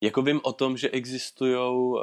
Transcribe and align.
Jako 0.00 0.22
vím 0.22 0.40
o 0.42 0.52
tom, 0.52 0.76
že 0.76 0.90
existují 0.90 1.54
uh, 1.56 2.00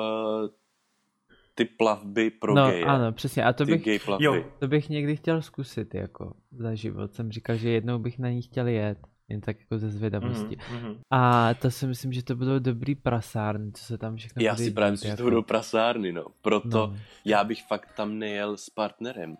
ty 1.56 1.66
plavby 1.66 2.30
pro 2.30 2.54
no, 2.56 2.70
geje. 2.72 2.86
ano, 2.86 3.12
přesně. 3.14 3.44
A 3.44 3.54
to 3.54 3.66
ty 3.66 3.72
bych, 3.72 3.84
gay. 3.84 4.00
Jo. 4.20 4.44
to 4.60 4.68
bych 4.68 4.90
někdy 4.90 5.16
chtěl 5.16 5.42
zkusit, 5.42 5.96
jako 5.96 6.34
za 6.52 6.76
život. 6.76 7.14
Jsem 7.14 7.32
říkal, 7.32 7.56
že 7.56 7.70
jednou 7.70 8.00
bych 8.00 8.20
na 8.20 8.30
ní 8.30 8.42
chtěl 8.42 8.68
jet. 8.68 8.98
Jen 9.30 9.42
tak 9.42 9.60
jako 9.60 9.78
ze 9.78 9.90
zvědavosti. 9.90 10.58
Mhm, 10.72 10.82
mhm. 10.84 10.96
A 11.12 11.54
to 11.54 11.72
si 11.72 11.88
myslím, 11.88 12.14
že 12.14 12.24
to 12.24 12.36
budou 12.36 12.60
dobrý 12.60 12.96
prasárny, 12.96 13.72
co 13.72 13.84
se 13.84 13.98
tam 13.98 14.16
všechno 14.16 14.44
Já 14.44 14.56
si 14.56 14.72
právě 14.72 14.92
myslím, 14.92 15.12
že 15.12 15.18
to 15.18 15.24
jako. 15.24 15.30
budou 15.30 15.42
prasárny, 15.42 16.12
no. 16.12 16.26
Proto 16.42 16.88
No. 16.88 16.98
já 17.26 17.44
bych 17.44 17.64
fakt 17.68 17.96
tam 17.96 18.20
nejel 18.20 18.58
s 18.58 18.70
partnerem. 18.70 19.38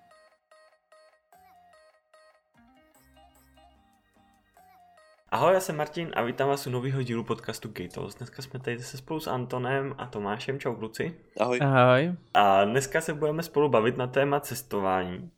Ahoj, 5.38 5.54
já 5.54 5.60
jsem 5.60 5.76
Martin 5.76 6.12
a 6.14 6.24
vítám 6.24 6.50
vás 6.50 6.68
u 6.68 6.70
nového 6.70 7.02
dílu 7.02 7.24
podcastu 7.24 7.72
Gatos. 7.74 8.16
Dneska 8.16 8.42
jsme 8.42 8.60
tady 8.60 8.78
zase 8.78 8.98
spolu 8.98 9.20
s 9.20 9.28
Antonem 9.28 9.96
a 9.98 10.06
Tomášem. 10.06 10.60
Čau 10.60 10.76
kluci. 10.76 11.14
Ahoj. 11.40 11.60
Ahoj. 11.62 12.14
A 12.34 12.66
dneska 12.66 13.02
se 13.02 13.14
budeme 13.14 13.44
spolu 13.44 13.70
bavit 13.70 13.98
na 13.98 14.08
téma 14.08 14.40
cestování. 14.40 15.32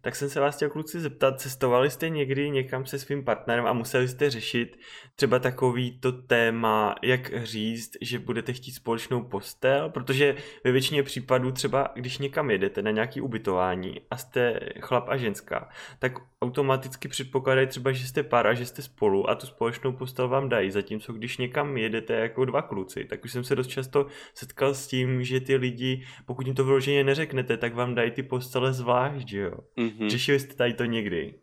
Tak 0.00 0.16
jsem 0.16 0.30
se 0.30 0.40
vás 0.40 0.56
chtěl 0.56 0.70
kluci 0.70 1.00
zeptat, 1.00 1.40
cestovali 1.40 1.90
jste 1.90 2.08
někdy 2.08 2.50
někam 2.50 2.86
se 2.86 2.98
svým 2.98 3.24
partnerem 3.24 3.66
a 3.66 3.72
museli 3.72 4.08
jste 4.08 4.30
řešit 4.30 4.78
třeba 5.16 5.38
takový 5.38 6.00
to 6.00 6.12
téma, 6.12 6.94
jak 7.02 7.44
říct, 7.44 7.90
že 8.00 8.18
budete 8.18 8.52
chtít 8.52 8.72
společnou 8.72 9.22
postel, 9.22 9.90
protože 9.90 10.36
ve 10.64 10.72
většině 10.72 11.02
případů 11.02 11.52
třeba, 11.52 11.88
když 11.94 12.18
někam 12.18 12.50
jedete 12.50 12.82
na 12.82 12.90
nějaký 12.90 13.20
ubytování 13.20 14.00
a 14.10 14.16
jste 14.16 14.60
chlap 14.80 15.08
a 15.08 15.16
ženská, 15.16 15.68
tak 15.98 16.12
automaticky 16.42 17.08
předpokládají 17.08 17.66
třeba, 17.66 17.92
že 17.92 18.06
jste 18.06 18.22
pár 18.22 18.46
a 18.46 18.54
že 18.54 18.66
jste 18.66 18.82
spolu 18.82 19.30
a 19.30 19.34
tu 19.34 19.46
společnou 19.46 19.92
postel 19.92 20.28
vám 20.28 20.48
dají, 20.48 20.70
zatímco 20.70 21.12
když 21.12 21.38
někam 21.38 21.76
jedete 21.76 22.14
jako 22.14 22.44
dva 22.44 22.62
kluci, 22.62 23.04
tak 23.04 23.24
už 23.24 23.32
jsem 23.32 23.44
se 23.44 23.56
dost 23.56 23.66
často 23.66 24.06
setkal 24.34 24.74
s 24.74 24.86
tím, 24.86 25.24
že 25.24 25.40
ty 25.40 25.56
lidi, 25.56 26.04
pokud 26.26 26.46
jim 26.46 26.54
to 26.54 26.64
vyloženě 26.64 27.04
neřeknete, 27.04 27.56
tak 27.56 27.74
vám 27.74 27.94
dají 27.94 28.10
ty 28.10 28.22
postele 28.22 28.72
zvlášť, 28.72 29.28
že 29.28 29.40
jo. 29.40 29.58
Mhm. 29.76 30.10
Řešili 30.10 30.40
jste 30.40 30.54
tady 30.54 30.74
to 30.74 30.84
někdy? 30.84 31.34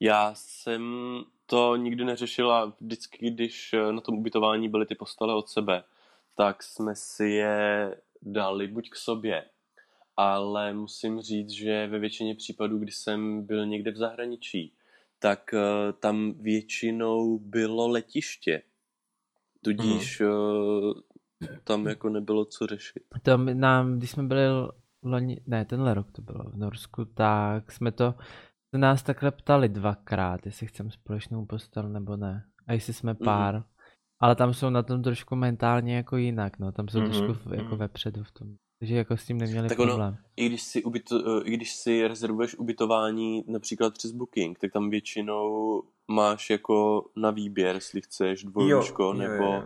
Já 0.00 0.32
jsem 0.34 0.82
to 1.46 1.76
nikdy 1.76 2.04
neřešil 2.04 2.52
a 2.52 2.72
vždycky, 2.80 3.30
když 3.30 3.72
eh, 3.72 3.92
na 3.92 4.00
tom 4.00 4.14
ubytování 4.14 4.68
byly 4.68 4.86
ty 4.86 4.94
postele 4.94 5.34
od 5.34 5.48
sebe, 5.48 5.84
tak 6.36 6.62
jsme 6.62 6.94
si 6.94 7.24
je 7.24 7.96
dali 8.22 8.68
buď 8.68 8.90
k 8.90 8.96
sobě, 8.96 9.44
ale 10.16 10.74
musím 10.74 11.20
říct, 11.20 11.50
že 11.50 11.86
ve 11.86 11.98
většině 11.98 12.34
případů, 12.34 12.78
kdy 12.78 12.92
jsem 12.92 13.46
byl 13.46 13.66
někde 13.66 13.90
v 13.90 13.96
zahraničí, 13.96 14.74
tak 15.18 15.54
eh, 15.54 15.92
tam 15.92 16.32
většinou 16.32 17.38
bylo 17.38 17.88
letiště. 17.88 18.62
Tudíž 19.64 20.20
eh, 20.20 20.26
tam 21.64 21.86
jako 21.86 22.08
nebylo 22.08 22.44
co 22.44 22.66
řešit. 22.66 23.02
To 23.22 23.38
my- 23.38 23.54
nám, 23.54 23.98
když 23.98 24.10
jsme 24.10 24.22
byli 24.22 24.42
loni, 25.02 25.40
ne, 25.46 25.64
tenhle 25.64 25.94
rok 25.94 26.12
to 26.12 26.22
bylo 26.22 26.44
v 26.50 26.56
Norsku, 26.56 27.04
tak 27.04 27.72
jsme 27.72 27.92
to, 27.92 28.14
se 28.70 28.78
nás 28.78 29.02
takhle 29.02 29.30
ptali 29.30 29.68
dvakrát, 29.68 30.46
jestli 30.46 30.66
chceme 30.66 30.90
společnou 30.90 31.46
postel 31.46 31.88
nebo 31.88 32.16
ne. 32.16 32.44
A 32.66 32.72
jestli 32.72 32.92
jsme 32.92 33.14
pár. 33.14 33.64
Ale 34.20 34.36
tam 34.36 34.54
jsou 34.54 34.70
na 34.70 34.82
tom 34.82 35.02
trošku 35.02 35.36
mentálně 35.36 35.96
jako 35.96 36.16
jinak, 36.16 36.58
no, 36.58 36.72
tam 36.72 36.88
jsou 36.88 36.98
Mhm, 37.00 37.10
trošku 37.10 37.54
jako 37.54 37.68
mhm. 37.68 37.76
vepředu 37.78 38.24
v 38.24 38.30
tom. 38.32 38.48
Takže 38.82 38.96
jako 38.96 39.16
s 39.16 39.24
tím 39.24 39.38
neměli 39.38 39.68
Tak 39.68 39.78
ono- 39.78 39.88
problém. 39.92 40.16
I 40.36 40.46
když 40.48 40.62
si, 40.62 40.82
ubyto, 40.82 41.46
i 41.46 41.50
když 41.50 41.74
si 41.74 42.08
rezervuješ 42.08 42.54
ubytování 42.54 43.44
například 43.46 43.94
přes 43.94 44.12
Booking, 44.12 44.58
tak 44.58 44.72
tam 44.72 44.90
většinou 44.90 45.82
máš 46.08 46.50
jako 46.50 47.04
na 47.16 47.30
výběr, 47.30 47.74
jestli 47.74 48.00
chceš 48.00 48.44
dvojlůžko 48.44 49.12
nebo 49.12 49.62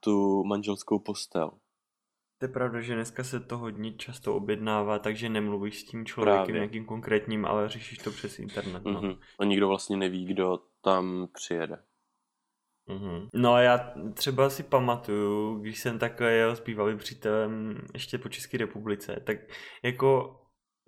tu 0.00 0.44
manželskou 0.44 0.98
postel. 0.98 1.50
To 2.38 2.44
je 2.44 2.48
pravda, 2.48 2.80
že 2.80 2.94
dneska 2.94 3.24
se 3.24 3.40
to 3.40 3.58
hodně 3.58 3.92
často 3.92 4.36
objednává, 4.36 4.98
takže 4.98 5.28
nemluvíš 5.28 5.80
s 5.80 5.84
tím 5.84 6.06
člověkem 6.06 6.44
Právě. 6.44 6.60
nějakým 6.60 6.84
konkrétním, 6.84 7.44
ale 7.44 7.68
řešíš 7.68 7.98
to 7.98 8.10
přes 8.10 8.38
internet. 8.38 8.84
No. 8.84 9.02
Mhm. 9.02 9.14
A 9.38 9.44
nikdo 9.44 9.68
vlastně 9.68 9.96
neví, 9.96 10.24
kdo 10.24 10.58
tam 10.80 11.28
přijede. 11.32 11.78
Mhm. 12.88 13.28
No 13.34 13.54
a 13.54 13.60
já 13.60 13.92
třeba 14.14 14.50
si 14.50 14.62
pamatuju, 14.62 15.58
když 15.60 15.78
jsem 15.78 15.98
takhle 15.98 16.32
jel 16.32 16.56
s 16.56 16.60
bývalým 16.60 16.98
přítelem 16.98 17.80
ještě 17.94 18.18
po 18.18 18.28
České 18.28 18.58
republice, 18.58 19.20
tak 19.24 19.36
jako 19.82 20.40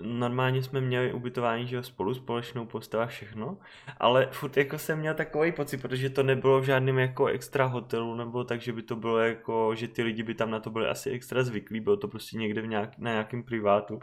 normálně 0.03 0.63
jsme 0.63 0.81
měli 0.81 1.13
ubytování, 1.13 1.67
že 1.67 1.77
jo, 1.77 1.83
spolu, 1.83 2.15
společnou 2.15 2.67
postel 2.67 3.01
a 3.03 3.07
všechno, 3.07 3.59
ale 3.99 4.29
furt 4.33 4.57
jako 4.57 4.79
jsem 4.79 4.99
měl 4.99 5.15
takový 5.15 5.53
pocit, 5.53 5.83
protože 5.83 6.11
to 6.11 6.23
nebylo 6.23 6.61
v 6.61 6.65
žádném 6.65 6.99
jako 6.99 7.27
extra 7.27 7.65
hotelu, 7.65 8.15
nebo 8.15 8.45
tak, 8.45 8.61
že 8.61 8.73
by 8.73 8.83
to 8.83 8.97
bylo 8.97 9.19
jako, 9.19 9.75
že 9.75 9.89
ty 9.89 10.03
lidi 10.03 10.23
by 10.23 10.35
tam 10.35 10.51
na 10.51 10.61
to 10.61 10.71
byli 10.71 10.87
asi 10.89 11.11
extra 11.11 11.43
zvyklí, 11.43 11.81
bylo 11.81 11.97
to 11.97 12.09
prostě 12.09 12.37
někde 12.39 12.63
v 12.63 12.67
nějak, 12.67 12.99
na 12.99 13.11
nějakém 13.11 13.43
privátu. 13.43 14.01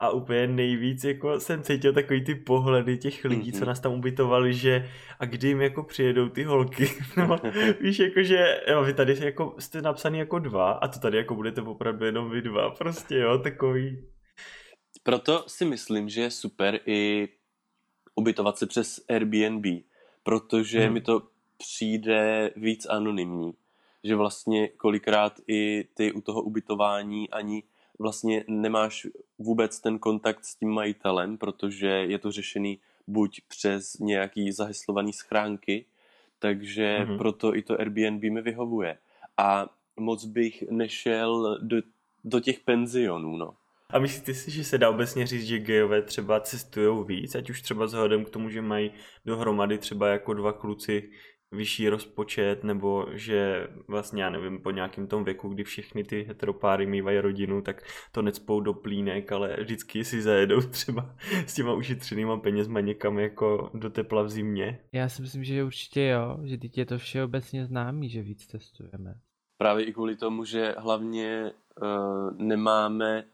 A 0.00 0.10
úplně 0.10 0.46
nejvíc 0.46 1.04
jako 1.04 1.40
jsem 1.40 1.62
cítil 1.62 1.92
takový 1.92 2.24
ty 2.24 2.34
pohledy 2.34 2.98
těch 2.98 3.24
lidí, 3.24 3.52
co 3.52 3.58
Mhm. 3.58 3.66
nás 3.66 3.80
tam 3.80 3.92
ubytovali, 3.92 4.54
že 4.54 4.88
a 5.20 5.24
kdy 5.24 5.48
jim 5.48 5.60
jako 5.60 5.82
přijedou 5.82 6.28
ty 6.28 6.44
holky, 6.44 6.88
no, 7.16 7.38
víš, 7.80 7.98
jako 7.98 8.22
že 8.22 8.60
jo, 8.70 8.84
vy 8.84 8.92
tady 8.94 9.16
jako 9.24 9.54
jste 9.58 9.82
napsaný 9.82 10.18
jako 10.18 10.38
dva 10.38 10.70
a 10.72 10.88
to 10.88 10.98
tady 10.98 11.16
jako 11.16 11.34
budete 11.34 11.60
opravdu 11.62 12.04
jenom 12.04 12.30
vy 12.30 12.42
dva, 12.42 12.70
prostě 12.70 13.18
jo, 13.18 13.38
takový, 13.38 14.04
Proto 15.06 15.44
si 15.46 15.64
myslím, 15.64 16.08
že 16.08 16.20
je 16.20 16.30
super 16.30 16.80
i 16.86 17.28
ubytovat 18.14 18.58
se 18.58 18.66
přes 18.66 19.04
Airbnb, 19.08 19.66
protože 20.22 20.80
Hmm. 20.84 20.92
mi 20.94 21.00
to 21.00 21.22
přijde 21.56 22.50
víc 22.56 22.86
anonymní. 22.86 23.54
Že 24.04 24.16
vlastně 24.16 24.68
kolikrát 24.68 25.40
i 25.48 25.84
ty 25.94 26.12
u 26.12 26.20
toho 26.20 26.42
ubytování 26.42 27.30
ani 27.30 27.62
vlastně 27.98 28.44
nemáš 28.48 29.06
vůbec 29.38 29.80
ten 29.80 29.98
kontakt 29.98 30.44
s 30.44 30.54
tím 30.56 30.68
majitelem, 30.70 31.38
protože 31.38 31.86
je 31.86 32.18
to 32.18 32.32
řešený 32.32 32.78
buď 33.06 33.40
přes 33.48 33.98
nějaký 33.98 34.52
zaheslovaný 34.52 35.12
schránky, 35.12 35.84
takže 36.38 36.98
Mhm. 37.08 37.18
proto 37.18 37.56
i 37.56 37.62
to 37.62 37.80
Airbnb 37.80 38.22
mi 38.22 38.42
vyhovuje. 38.42 38.98
A 39.36 39.68
moc 39.96 40.24
bych 40.24 40.62
nešel 40.70 41.58
do, 41.62 41.76
do 42.24 42.40
těch 42.40 42.60
penzionů, 42.60 43.36
no. 43.36 43.54
A 43.92 43.98
myslíte 43.98 44.34
si, 44.34 44.50
že 44.50 44.64
se 44.64 44.78
dá 44.78 44.90
obecně 44.90 45.26
říct, 45.26 45.46
že 45.46 45.58
gejové 45.58 46.02
třeba 46.02 46.40
cestují 46.40 47.04
víc, 47.06 47.34
ať 47.34 47.50
už 47.50 47.62
třeba 47.62 47.84
vzhledem 47.84 48.24
k 48.24 48.30
tomu, 48.30 48.50
že 48.50 48.62
mají 48.62 48.90
dohromady 49.24 49.78
třeba 49.78 50.08
jako 50.08 50.34
dva 50.34 50.52
kluci 50.52 51.10
vyšší 51.52 51.88
rozpočet, 51.88 52.64
nebo 52.64 53.06
že 53.12 53.68
vlastně, 53.88 54.22
já 54.22 54.30
nevím, 54.30 54.62
po 54.62 54.70
nějakém 54.70 55.06
tom 55.06 55.24
věku, 55.24 55.48
kdy 55.48 55.64
všechny 55.64 56.04
ty 56.04 56.22
heteropáry 56.22 56.86
mývají 56.86 57.18
rodinu, 57.18 57.62
tak 57.62 57.82
to 58.12 58.22
necpou 58.22 58.60
do 58.60 58.74
plínek, 58.74 59.32
ale 59.32 59.56
vždycky 59.60 60.04
si 60.04 60.22
zajedou 60.22 60.60
třeba 60.60 61.16
s 61.46 61.54
těma 61.54 61.72
ušetřenýma 61.72 62.36
penězma 62.36 62.80
někam 62.80 63.18
jako 63.18 63.70
do 63.74 63.90
tepla 63.90 64.22
v 64.22 64.30
zimě. 64.30 64.78
Já 64.92 65.08
si 65.08 65.22
myslím, 65.22 65.44
že 65.44 65.64
určitě 65.64 66.02
jo, 66.06 66.38
že 66.44 66.58
teď 66.58 66.78
je 66.78 66.86
to 66.86 66.98
všeobecně 66.98 67.66
známý, 67.66 68.10
že 68.10 68.22
víc 68.22 68.46
testujeme. 68.46 69.14
Právě 69.58 69.84
i 69.84 69.92
kvůli 69.92 70.16
tomu, 70.16 70.44
že 70.44 70.74
hlavně 70.78 71.52
uh, 71.82 72.38
nemáme 72.38 73.24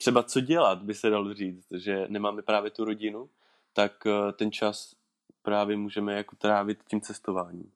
třeba 0.00 0.22
co 0.22 0.40
dělat, 0.40 0.82
by 0.82 0.94
se 0.94 1.10
dalo 1.10 1.34
říct, 1.34 1.66
že 1.72 2.06
nemáme 2.08 2.42
právě 2.42 2.70
tu 2.70 2.84
rodinu, 2.84 3.30
tak 3.72 4.06
uh, 4.06 4.32
ten 4.32 4.52
čas 4.52 4.94
právě 5.42 5.76
můžeme 5.76 6.14
jako 6.14 6.36
trávit 6.36 6.78
tím 6.88 7.00
cestováním. 7.00 7.72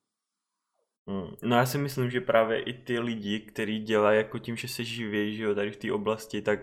Hmm. 1.07 1.37
No 1.43 1.57
já 1.57 1.67
si 1.67 1.79
myslím, 1.79 2.11
že 2.11 2.21
právě 2.21 2.63
i 2.63 2.73
ty 2.73 2.99
lidi, 2.99 3.41
kteří 3.41 3.79
dělají 3.79 4.19
jako 4.19 4.39
tím, 4.39 4.57
že 4.57 4.69
se 4.69 4.85
živí, 4.85 5.37
že 5.37 5.43
jo, 5.43 5.55
tady 5.55 5.71
v 5.71 5.77
té 5.77 5.93
oblasti, 5.93 6.43
tak 6.43 6.61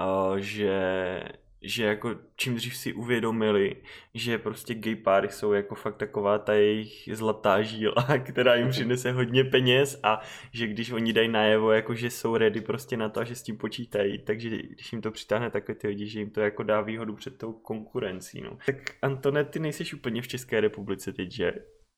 uh, 0.00 0.36
že, 0.36 1.22
že 1.62 1.84
jako 1.84 2.14
čím 2.36 2.54
dřív 2.54 2.76
si 2.76 2.92
uvědomili, 2.92 3.76
že 4.14 4.38
prostě 4.38 4.74
gay 4.74 4.96
páry 4.96 5.28
jsou 5.28 5.52
jako 5.52 5.74
fakt 5.74 5.96
taková 5.96 6.38
ta 6.38 6.52
jejich 6.54 7.08
zlatá 7.12 7.62
žíla, 7.62 8.06
která 8.24 8.54
jim 8.54 8.68
přinese 8.68 9.12
hodně 9.12 9.44
peněz 9.44 10.00
a 10.02 10.20
že 10.52 10.66
když 10.66 10.90
oni 10.90 11.12
dají 11.12 11.28
najevo, 11.28 11.72
jako 11.72 11.94
že 11.94 12.10
jsou 12.10 12.36
ready 12.36 12.60
prostě 12.60 12.96
na 12.96 13.08
to 13.08 13.20
a 13.20 13.24
že 13.24 13.34
s 13.34 13.42
tím 13.42 13.58
počítají, 13.58 14.18
takže 14.18 14.48
když 14.48 14.92
jim 14.92 15.02
to 15.02 15.10
přitáhne 15.10 15.50
takhle 15.50 15.74
ty 15.74 15.88
lidi, 15.88 16.06
že 16.06 16.18
jim 16.18 16.30
to 16.30 16.40
jako 16.40 16.62
dá 16.62 16.80
výhodu 16.80 17.14
před 17.14 17.38
tou 17.38 17.52
konkurencí, 17.52 18.40
no. 18.40 18.58
Tak 18.66 18.76
Antone, 19.02 19.44
ty 19.44 19.58
nejseš 19.58 19.94
úplně 19.94 20.22
v 20.22 20.28
České 20.28 20.60
republice 20.60 21.12
teď, 21.12 21.32
že? 21.32 21.52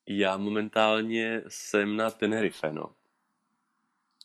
Já 0.06 0.36
momentálně 0.36 1.42
jsem 1.48 1.96
na 1.96 2.10
Tenerife, 2.10 2.72
no. 2.72 2.84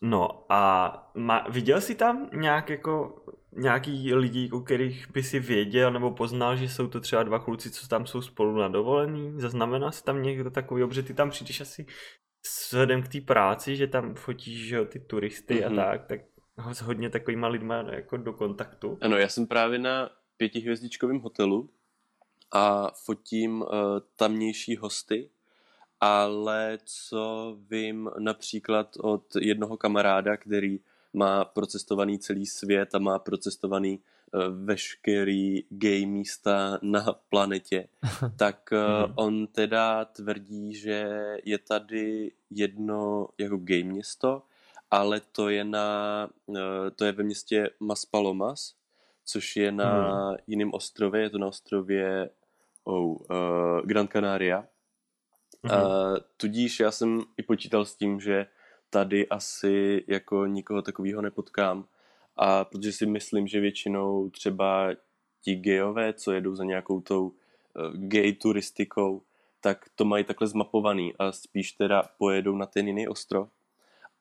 No 0.01 0.45
a 0.49 1.11
má, 1.15 1.45
viděl 1.49 1.81
jsi 1.81 1.95
tam 1.95 2.29
nějak 2.33 2.69
jako 2.69 3.23
nějaký 3.55 4.13
lidi, 4.13 4.49
o 4.51 4.59
kterých 4.59 5.11
by 5.11 5.23
si 5.23 5.39
věděl 5.39 5.93
nebo 5.93 6.11
poznal, 6.11 6.55
že 6.55 6.69
jsou 6.69 6.87
to 6.87 6.99
třeba 6.99 7.23
dva 7.23 7.39
kluci, 7.39 7.71
co 7.71 7.87
tam 7.87 8.05
jsou 8.05 8.21
spolu 8.21 8.57
na 8.57 8.67
dovolený? 8.67 9.33
Zaznamenal 9.41 9.91
jsi 9.91 10.03
tam 10.03 10.23
někdo 10.23 10.51
takový, 10.51 10.87
protože 10.87 11.03
ty 11.03 11.13
tam 11.13 11.29
přijdeš 11.29 11.61
asi 11.61 11.85
vzhledem 12.43 13.03
k 13.03 13.07
té 13.07 13.21
práci, 13.21 13.75
že 13.75 13.87
tam 13.87 14.15
fotíš 14.15 14.67
že 14.67 14.75
jo, 14.75 14.85
ty 14.85 14.99
turisty 14.99 15.65
Mhm. 15.65 15.79
a 15.79 15.83
tak, 15.85 16.05
tak 16.05 16.21
ho 16.57 16.75
s 16.75 16.81
hodně 16.81 17.09
takovýma 17.09 17.47
lidma 17.47 17.75
jako 17.75 18.17
do 18.17 18.33
kontaktu. 18.33 18.97
Ano, 19.01 19.17
já 19.17 19.29
jsem 19.29 19.47
právě 19.47 19.79
na 19.79 20.09
pětihvězdičkovém 20.37 21.19
hotelu 21.19 21.69
a 22.51 22.91
fotím 23.05 23.61
uh, 23.61 23.67
tamnější 24.15 24.75
hosty 24.75 25.29
ale 25.99 26.77
co 26.85 27.57
vím 27.69 28.09
například 28.19 28.97
od 28.99 29.35
jednoho 29.35 29.77
kamaráda, 29.77 30.37
který 30.37 30.79
má 31.15 31.45
procestovaný 31.45 32.19
celý 32.19 32.45
svět 32.45 32.95
a 32.95 32.99
má 32.99 33.19
procestovaný 33.19 33.99
uh, 33.99 34.65
veškerý 34.65 35.63
gay 35.69 36.05
místa 36.05 36.79
na 36.81 37.05
planetě, 37.29 37.87
tak 38.37 38.69
uh, 38.71 39.11
on 39.15 39.47
teda 39.47 40.05
tvrdí, 40.05 40.75
že 40.75 41.07
je 41.45 41.57
tady 41.57 42.31
jedno 42.49 43.27
jako 43.37 43.57
gay 43.57 43.83
město, 43.83 44.43
ale 44.91 45.21
to 45.31 45.49
je 45.49 45.63
na, 45.63 46.29
uh, 46.45 46.57
to 46.95 47.05
je 47.05 47.11
ve 47.11 47.23
městě 47.23 47.69
Maspalomas, 47.79 48.75
což 49.25 49.55
je 49.55 49.71
na 49.71 50.27
hmm. 50.27 50.37
jiném 50.47 50.73
ostrově, 50.73 51.21
je 51.21 51.29
to 51.29 51.37
na 51.37 51.47
ostrově 51.47 52.29
oh, 52.83 53.05
uh, 53.05 53.81
Gran 53.83 54.07
Canaria. 54.07 54.67
Hmm. 55.63 55.81
Uh, 55.81 56.17
tudíž 56.37 56.79
já 56.79 56.91
jsem 56.91 57.21
i 57.37 57.43
počítal 57.43 57.85
s 57.85 57.95
tím, 57.95 58.19
že 58.19 58.45
tady 58.95 59.27
asi 59.27 60.03
jako 60.07 60.45
nikoho 60.45 60.81
takového 60.81 61.21
nepotkám. 61.21 61.85
A 62.35 62.65
protože 62.65 62.91
si 62.91 63.05
myslím, 63.05 63.47
že 63.47 63.59
většinou 63.59 64.29
třeba 64.29 64.89
ti 65.41 65.55
gejové, 65.55 66.13
co 66.13 66.31
jedou 66.31 66.55
za 66.55 66.63
nějakou 66.63 67.01
tou 67.01 67.27
uh, 67.27 67.33
gay 67.93 68.33
turistikou, 68.33 69.21
tak 69.61 69.85
to 69.95 70.05
mají 70.05 70.23
takhle 70.23 70.47
zmapovaný 70.47 71.13
a 71.19 71.31
spíš 71.31 71.71
teda 71.71 72.03
pojedou 72.17 72.55
na 72.55 72.65
ten 72.65 72.87
jiný 72.87 73.07
ostrov. 73.07 73.49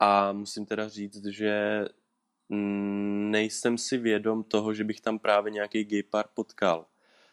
A 0.01 0.33
musím 0.33 0.67
teda 0.67 0.89
říct, 0.89 1.25
že 1.25 1.85
nejsem 3.31 3.79
si 3.79 3.99
vědom 3.99 4.45
toho, 4.45 4.75
že 4.75 4.85
bych 4.85 5.01
tam 5.01 5.19
právě 5.19 5.53
nějaký 5.53 5.85
gay 5.85 6.03
pár 6.03 6.25
potkal. 6.35 6.87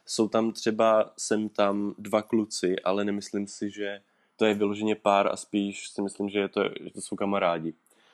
Jsou 0.05 0.27
tam 0.27 0.51
třeba, 0.51 1.13
jsem 1.17 1.49
tam 1.49 1.95
dva 1.97 2.21
kluci, 2.21 2.79
ale 2.79 3.05
nemyslím 3.05 3.47
si, 3.47 3.69
že 3.69 4.01
to 4.41 4.45
je 4.45 4.53
vyloženě 4.53 4.95
pár 4.95 5.27
a 5.27 5.35
spíš 5.35 5.89
si 5.89 6.01
myslím, 6.01 6.29
že, 6.29 6.39
je 6.39 6.47
to, 6.47 6.63
že 6.63 6.89
to 6.93 7.01
jsou 7.01 7.15
kamarádi. 7.15 7.73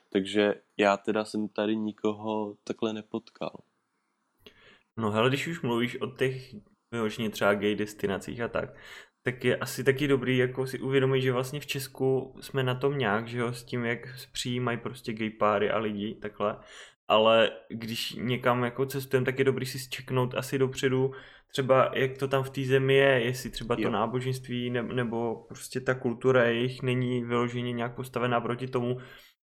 Takže 0.09 0.56
já 0.77 0.97
teda 0.97 1.25
jsem 1.25 1.47
tady 1.47 1.75
nikoho 1.75 2.56
takhle 2.63 2.94
nepotkal. 2.94 3.59
No 4.97 5.12
hele, 5.12 5.29
když 5.29 5.47
už 5.47 5.62
mluvíš 5.62 6.01
o 6.01 6.07
těch 6.07 6.56
vyloženě 6.91 7.29
třeba 7.29 7.53
gay 7.53 7.75
destinacích 7.75 8.41
a 8.41 8.47
tak, 8.47 8.75
tak 9.24 9.44
je 9.44 9.57
asi 9.57 9.83
taky 9.83 10.07
dobrý 10.07 10.38
jako 10.38 10.68
si 10.68 10.79
uvědomit, 10.79 11.21
že 11.21 11.31
vlastně 11.31 11.59
v 11.59 11.65
Česku 11.65 12.35
jsme 12.41 12.63
na 12.63 12.75
tom 12.75 12.97
nějak, 12.97 13.27
že 13.27 13.39
jo, 13.39 13.53
s 13.53 13.63
tím, 13.63 13.85
jak 13.85 14.00
přijímají 14.31 14.77
prostě 14.77 15.13
gay 15.13 15.30
páry 15.30 15.71
a 15.71 15.77
lidi, 15.77 16.15
takhle. 16.15 16.59
Ale 17.07 17.51
když 17.69 18.13
někam 18.13 18.63
jako 18.63 18.85
cestujeme, 18.85 19.25
tak 19.25 19.39
je 19.39 19.45
dobrý 19.45 19.65
si 19.65 19.80
zčeknout 19.80 20.33
asi 20.35 20.57
dopředu, 20.57 21.12
třeba 21.51 21.91
jak 21.94 22.17
to 22.17 22.27
tam 22.27 22.44
v 22.44 22.49
té 22.49 22.63
zemi 22.63 22.94
je, 22.94 23.21
jestli 23.23 23.49
třeba 23.49 23.75
to 23.75 23.81
jo. 23.81 23.89
náboženství 23.89 24.69
ne, 24.69 24.83
nebo 24.83 25.35
prostě 25.35 25.81
ta 25.81 25.95
kultura 25.95 26.44
jejich 26.44 26.81
není 26.81 27.23
vyloženě 27.23 27.71
nějak 27.71 27.95
postavená 27.95 28.41
proti 28.41 28.67
tomu, 28.67 28.97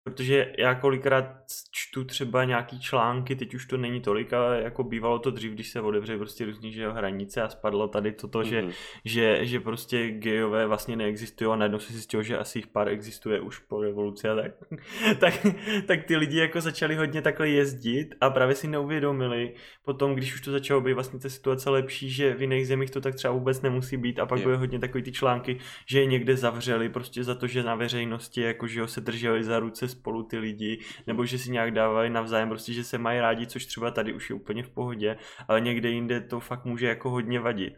Protože 0.05 0.53
já 0.57 0.75
kolikrát 0.75 1.25
čtu 1.71 2.03
třeba 2.03 2.43
nějaký 2.43 2.79
články, 2.79 3.35
teď 3.35 3.53
už 3.53 3.65
to 3.65 3.77
není 3.77 4.01
tolik, 4.01 4.33
ale 4.33 4.61
jako 4.61 4.83
bývalo 4.83 5.19
to 5.19 5.31
dřív, 5.31 5.51
když 5.51 5.69
se 5.69 5.81
otevře 5.81 6.17
prostě 6.17 6.45
různý 6.45 6.71
že 6.71 6.91
hranice 6.91 7.41
a 7.41 7.49
spadlo 7.49 7.87
tady 7.87 8.11
toto, 8.11 8.39
mm-hmm. 8.39 8.49
že, 8.49 8.61
mhm. 8.61 8.71
že, 9.05 9.45
že 9.45 9.59
prostě 9.59 10.09
gejové 10.11 10.67
vlastně 10.67 10.95
neexistují 10.95 11.51
a 11.51 11.55
najednou 11.55 11.79
se 11.79 11.93
zjistilo, 11.93 12.23
že 12.23 12.37
asi 12.37 12.59
jich 12.59 12.67
pár 12.67 12.87
existuje 12.87 13.39
už 13.39 13.59
po 13.59 13.81
revoluci 13.81 14.29
a 14.29 14.35
tak. 14.35 14.51
tak, 15.19 15.45
tak 15.87 16.03
ty 16.03 16.15
lidi 16.15 16.37
jako 16.37 16.61
začali 16.61 16.95
hodně 16.95 17.21
takhle 17.21 17.49
jezdit 17.49 18.15
a 18.21 18.29
právě 18.29 18.55
si 18.55 18.67
neuvědomili 18.67 19.53
potom, 19.85 20.15
když 20.15 20.33
už 20.33 20.41
to 20.41 20.51
začalo 20.51 20.81
být 20.81 20.93
vlastně 20.93 21.19
ta 21.19 21.29
situace 21.29 21.69
lepší, 21.69 22.09
že 22.09 22.33
v 22.33 22.41
jiných 22.41 22.67
zemích 22.67 22.91
to 22.91 23.01
tak 23.01 23.15
třeba 23.15 23.33
vůbec 23.33 23.61
nemusí 23.61 23.97
být 23.97 24.19
a 24.19 24.25
pak 24.25 24.39
byly 24.41 24.57
hodně 24.57 24.79
takový 24.79 25.03
ty 25.03 25.11
články, 25.11 25.57
že 25.85 25.99
je 25.99 26.05
někde 26.05 26.37
zavřeli 26.37 26.89
prostě 26.89 27.23
za 27.23 27.35
to, 27.35 27.47
že 27.47 27.63
na 27.63 27.75
veřejnosti 27.75 28.41
jako 28.41 28.67
že 28.67 28.81
ho 28.81 28.87
se 28.87 29.01
drželi 29.01 29.43
za 29.43 29.59
ruce 29.59 29.94
spolu 29.95 30.23
ty 30.23 30.37
lidi, 30.37 30.79
nebo 31.07 31.25
že 31.25 31.37
si 31.37 31.51
nějak 31.51 31.71
dávají 31.71 32.09
navzájem, 32.09 32.49
prostě, 32.49 32.73
že 32.73 32.83
se 32.83 32.97
mají 32.97 33.19
rádi, 33.19 33.47
což 33.47 33.65
třeba 33.65 33.91
tady 33.91 34.13
už 34.13 34.29
je 34.29 34.35
úplně 34.35 34.63
v 34.63 34.69
pohodě, 34.69 35.17
ale 35.47 35.61
někde 35.61 35.89
jinde 35.89 36.21
to 36.21 36.39
fakt 36.39 36.65
může 36.65 36.87
jako 36.87 37.09
hodně 37.09 37.39
vadit. 37.39 37.73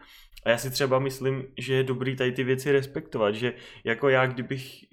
A 0.46 0.50
já 0.50 0.58
si 0.58 0.72
třeba 0.72 1.00
myslím, 1.00 1.44
že 1.58 1.74
je 1.74 1.84
dobrý 1.84 2.16
tady 2.16 2.32
ty 2.32 2.44
věci 2.44 2.72
respektovat, 2.72 3.36
že 3.36 3.54
jako 3.84 4.10
já, 4.10 4.26
kdybych 4.26 4.86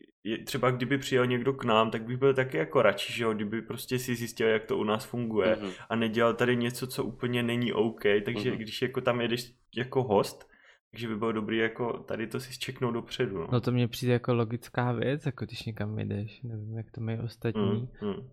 třeba 0.45 0.71
kdyby 0.71 0.99
přijel 0.99 1.27
někdo 1.27 1.53
k 1.53 1.65
nám, 1.65 1.91
tak 1.91 2.03
bych 2.03 2.17
byl 2.17 2.35
taky 2.35 2.57
jako 2.57 2.83
radši, 2.83 3.13
že 3.13 3.25
jo, 3.25 3.35
kdyby 3.35 3.63
prostě 3.63 3.99
si 3.99 4.15
zjistil, 4.15 4.49
jak 4.49 4.65
to 4.65 4.79
u 4.79 4.85
nás 4.85 5.05
funguje 5.05 5.55
mm-hmm. 5.55 5.73
a 5.89 5.97
nedělal 5.97 6.35
tady 6.35 6.57
něco, 6.57 6.87
co 6.87 7.05
úplně 7.05 7.43
není 7.43 7.73
OK, 7.73 8.03
takže 8.25 8.51
mm-hmm. 8.51 8.57
když 8.57 8.83
jako 8.83 9.01
tam 9.01 9.21
jedeš 9.21 9.53
jako 9.77 10.03
host, 10.03 10.49
takže 10.95 11.09
by 11.09 11.17
bylo 11.17 11.33
dobrý 11.33 11.59
jako 11.59 11.93
tady 11.93 12.27
to 12.27 12.41
si 12.41 12.53
zčeknout 12.53 12.95
dopředu. 12.95 13.39
No. 13.39 13.49
no 13.53 13.61
to 13.61 13.73
mně 13.73 13.89
přijde 13.89 14.13
jako 14.13 14.35
logická 14.35 14.93
věc, 14.93 15.27
jako 15.27 15.45
když 15.45 15.65
někam 15.65 15.99
jdeš, 15.99 16.43
nevím 16.43 16.77
jak 16.77 16.91
to 16.91 17.01
mají 17.01 17.19
ostatní. 17.19 17.89
Mm, 18.03 18.09
mm. 18.09 18.29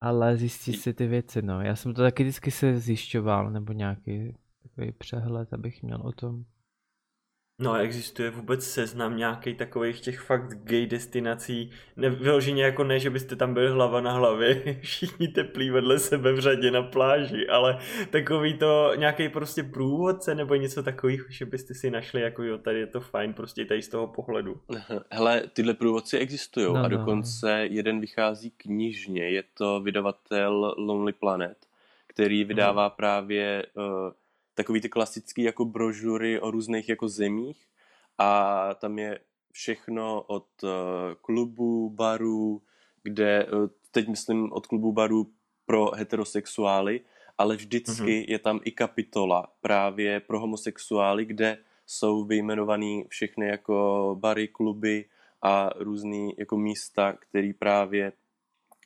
Ale 0.00 0.36
zjistit 0.36 0.72
si 0.72 0.94
ty 0.94 1.06
věci, 1.06 1.42
no. 1.42 1.60
Já 1.60 1.76
jsem 1.76 1.94
to 1.94 2.02
taky 2.02 2.22
vždycky 2.22 2.50
se 2.50 2.78
zjišťoval, 2.78 3.50
nebo 3.50 3.72
nějaký 3.72 4.36
takový 4.62 4.92
přehled, 4.92 5.52
abych 5.52 5.82
měl 5.82 6.00
o 6.04 6.12
tom. 6.12 6.44
No 7.60 7.74
existuje 7.74 8.30
vůbec 8.30 8.64
seznam 8.64 9.16
nějakých 9.16 9.56
takových 9.56 10.00
těch 10.00 10.20
fakt 10.20 10.54
gay 10.64 10.86
destinací, 10.86 11.70
ne, 11.96 12.10
vyloženě 12.10 12.62
jako 12.62 12.84
ne, 12.84 13.00
že 13.00 13.10
byste 13.10 13.36
tam 13.36 13.54
byli 13.54 13.70
hlava 13.70 14.00
na 14.00 14.12
hlavě, 14.12 14.78
všichni 14.82 15.28
teplí 15.28 15.70
vedle 15.70 15.98
sebe 15.98 16.32
v 16.32 16.40
řadě 16.40 16.70
na 16.70 16.82
pláži, 16.82 17.48
ale 17.48 17.78
takový 18.10 18.58
to 18.58 18.92
nějaký 18.96 19.28
prostě 19.28 19.62
průvodce 19.62 20.34
nebo 20.34 20.54
něco 20.54 20.82
takového, 20.82 21.24
že 21.28 21.46
byste 21.46 21.74
si 21.74 21.90
našli 21.90 22.20
jako 22.20 22.42
jo, 22.42 22.58
tady 22.58 22.78
je 22.78 22.86
to 22.86 23.00
fajn 23.00 23.34
prostě 23.34 23.64
tady 23.64 23.82
z 23.82 23.88
toho 23.88 24.06
pohledu. 24.06 24.60
Hele, 25.10 25.42
tyhle 25.52 25.74
průvodci 25.74 26.18
existují 26.18 26.66
no, 26.66 26.74
a 26.74 26.82
no. 26.82 26.88
dokonce 26.88 27.58
no. 27.58 27.74
jeden 27.74 28.00
vychází 28.00 28.50
knižně, 28.50 29.30
je 29.30 29.42
to 29.54 29.80
vydavatel 29.80 30.74
Lonely 30.78 31.12
Planet, 31.12 31.58
který 32.06 32.44
vydává 32.44 32.86
hmm. 32.86 32.96
právě 32.96 33.66
uh, 33.74 33.84
takový 34.60 34.80
ty 34.80 34.88
klasický 34.88 35.42
jako 35.42 35.64
brožury 35.64 36.40
o 36.40 36.50
různých 36.50 36.88
jako 36.88 37.08
zemích 37.08 37.66
a 38.18 38.74
tam 38.74 38.98
je 38.98 39.20
všechno 39.52 40.22
od 40.22 40.46
uh, 40.62 40.70
klubů, 41.20 41.90
barů, 41.90 42.62
kde, 43.02 43.46
uh, 43.46 43.68
teď 43.90 44.08
myslím 44.08 44.52
od 44.52 44.66
klubů, 44.66 44.92
barů 44.92 45.32
pro 45.66 45.90
heterosexuály, 45.90 47.00
ale 47.38 47.56
vždycky 47.56 48.02
mm-hmm. 48.02 48.24
je 48.28 48.38
tam 48.38 48.60
i 48.64 48.70
kapitola 48.72 49.52
právě 49.60 50.20
pro 50.20 50.40
homosexuály, 50.40 51.24
kde 51.24 51.58
jsou 51.86 52.24
vyjmenovaný 52.24 53.04
všechny 53.08 53.46
jako 53.48 54.16
bary, 54.20 54.48
kluby 54.48 55.04
a 55.42 55.70
různý 55.76 56.34
jako 56.38 56.56
místa, 56.56 57.12
které 57.12 57.52
právě 57.58 58.12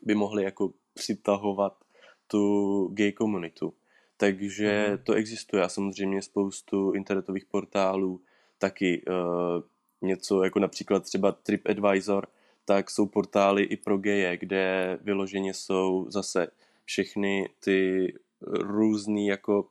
by 0.02 0.14
mohly 0.14 0.44
jako 0.44 0.72
přitahovat 0.94 1.84
tu 2.26 2.88
gay 2.92 3.12
komunitu. 3.12 3.74
Takže 4.16 4.86
mm. 4.90 4.98
to 4.98 5.12
existuje 5.12 5.62
a 5.62 5.68
samozřejmě 5.68 6.22
spoustu 6.22 6.92
internetových 6.92 7.44
portálů, 7.44 8.20
taky 8.58 9.02
uh, 9.08 9.62
něco 10.02 10.44
jako 10.44 10.58
například 10.58 11.04
třeba 11.04 11.32
TripAdvisor, 11.32 12.26
tak 12.64 12.90
jsou 12.90 13.06
portály 13.06 13.62
i 13.62 13.76
pro 13.76 13.98
geje, 13.98 14.36
kde 14.36 14.98
vyloženě 15.02 15.54
jsou 15.54 16.06
zase 16.08 16.48
všechny 16.84 17.48
ty 17.60 18.12
různý 18.46 19.26
jako, 19.26 19.68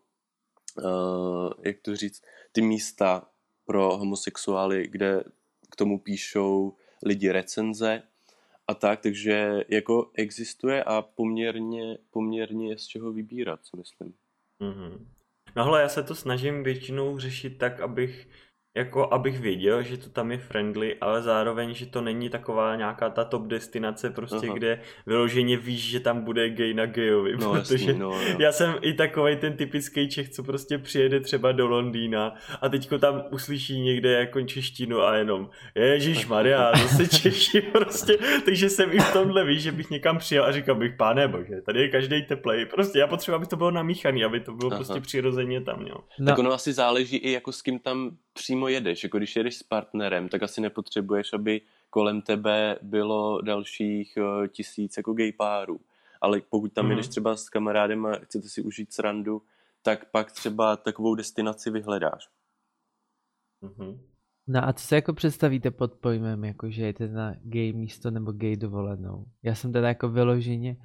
uh, 0.83 1.51
jak 1.61 1.79
to 1.81 1.95
říct, 1.95 2.21
ty 2.51 2.61
místa 2.61 3.27
pro 3.65 3.97
homosexuály, 3.97 4.87
kde 4.87 5.23
k 5.69 5.75
tomu 5.75 5.99
píšou 5.99 6.73
lidi 7.05 7.31
recenze 7.31 8.03
a 8.67 8.73
tak, 8.73 9.01
takže 9.01 9.63
jako 9.69 10.11
existuje 10.13 10.83
a 10.83 11.01
poměrně, 11.01 11.97
poměrně 12.11 12.69
je 12.69 12.77
z 12.77 12.85
čeho 12.85 13.11
vybírat, 13.11 13.65
si 13.65 13.77
myslím. 13.77 14.13
Mm-hmm. 14.63 15.05
No 15.55 15.63
hele, 15.63 15.81
já 15.81 15.89
se 15.89 16.03
to 16.03 16.15
snažím 16.15 16.63
většinou 16.63 17.19
řešit 17.19 17.57
tak, 17.57 17.81
abych 17.81 18.27
jako 18.75 19.13
abych 19.13 19.39
věděl, 19.39 19.83
že 19.83 19.97
to 19.97 20.09
tam 20.09 20.31
je 20.31 20.37
friendly, 20.37 20.95
ale 21.01 21.21
zároveň, 21.21 21.73
že 21.73 21.85
to 21.85 22.01
není 22.01 22.29
taková 22.29 22.75
nějaká 22.75 23.09
ta 23.09 23.23
top 23.23 23.47
destinace 23.47 24.09
prostě, 24.09 24.47
Aha. 24.47 24.55
kde 24.57 24.81
vyloženě 25.05 25.57
víš, 25.57 25.89
že 25.89 25.99
tam 25.99 26.21
bude 26.21 26.49
gay 26.49 26.73
na 26.73 26.85
gayovi, 26.85 27.37
no, 27.37 27.51
protože 27.53 27.85
jasný, 27.85 27.99
no, 27.99 28.09
no. 28.09 28.37
já 28.39 28.51
jsem 28.51 28.75
i 28.81 28.93
takový 28.93 29.35
ten 29.35 29.57
typický 29.57 30.09
Čech, 30.09 30.29
co 30.29 30.43
prostě 30.43 30.77
přijede 30.77 31.19
třeba 31.19 31.51
do 31.51 31.67
Londýna 31.67 32.35
a 32.61 32.69
teďko 32.69 32.99
tam 32.99 33.23
uslyší 33.31 33.81
někde 33.81 34.11
jako 34.11 34.41
češtinu 34.41 35.01
a 35.01 35.15
jenom 35.15 35.49
Ježíš 35.75 36.25
Maria, 36.33 36.71
zase 36.75 37.07
Češi 37.07 37.61
prostě, 37.71 38.17
takže 38.45 38.69
jsem 38.69 38.91
i 38.91 38.99
v 38.99 39.13
tomhle 39.13 39.45
víš, 39.45 39.61
že 39.61 39.71
bych 39.71 39.89
někam 39.89 40.17
přijel 40.17 40.45
a 40.45 40.51
říkal 40.51 40.75
bych, 40.75 40.93
páne 40.97 41.27
bože, 41.27 41.61
tady 41.65 41.81
je 41.81 41.89
každý 41.89 42.21
teplej, 42.25 42.65
prostě 42.65 42.99
já 42.99 43.07
potřebuji, 43.07 43.35
aby 43.35 43.45
to 43.45 43.55
bylo 43.55 43.71
namíchaný, 43.71 44.23
aby 44.23 44.39
to 44.39 44.53
bylo 44.53 44.71
Aha. 44.71 44.77
prostě 44.77 45.01
přirozeně 45.01 45.61
tam, 45.61 45.87
jo. 45.87 45.95
No. 46.19 46.25
Tak 46.25 46.39
ono 46.39 46.53
asi 46.53 46.73
záleží 46.73 47.17
i 47.17 47.31
jako 47.31 47.51
s 47.51 47.61
kým 47.61 47.79
tam 47.79 48.17
přímo 48.33 48.67
jedeš. 48.67 49.03
Jako 49.03 49.17
když 49.17 49.35
jedeš 49.35 49.55
s 49.55 49.63
partnerem, 49.63 50.29
tak 50.29 50.43
asi 50.43 50.61
nepotřebuješ, 50.61 51.33
aby 51.33 51.61
kolem 51.89 52.21
tebe 52.21 52.77
bylo 52.81 53.41
dalších 53.41 54.17
uh, 54.17 54.47
tisíc 54.47 54.97
jako 54.97 55.13
gay 55.13 55.31
párů. 55.31 55.79
Ale 56.21 56.41
pokud 56.49 56.73
tam 56.73 56.85
mm. 56.85 56.91
jedeš 56.91 57.07
třeba 57.07 57.35
s 57.35 57.49
kamarádem 57.49 58.05
a 58.05 58.15
chcete 58.15 58.49
si 58.49 58.61
užít 58.61 58.93
srandu, 58.93 59.41
tak 59.81 60.11
pak 60.11 60.31
třeba 60.31 60.77
takovou 60.77 61.15
destinaci 61.15 61.71
vyhledáš. 61.71 62.29
Mm-hmm. 63.63 63.99
No 64.47 64.67
a 64.67 64.73
co 64.73 64.87
se 64.87 64.95
jako 64.95 65.13
představíte 65.13 65.71
pod 65.71 65.93
pojmem, 65.93 66.43
jako 66.43 66.71
že 66.71 66.85
jete 66.85 67.07
na 67.07 67.35
gay 67.43 67.73
místo 67.73 68.11
nebo 68.11 68.31
gay 68.31 68.55
dovolenou? 68.55 69.25
Já 69.43 69.55
jsem 69.55 69.73
teda 69.73 69.87
jako 69.87 70.09
vyloženě 70.09 70.77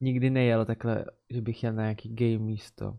nikdy 0.00 0.30
nejel 0.30 0.64
takhle, 0.64 1.04
že 1.30 1.40
bych 1.40 1.62
jel 1.62 1.72
na 1.72 1.82
nějaký 1.82 2.08
gay 2.08 2.38
místo. 2.38 2.98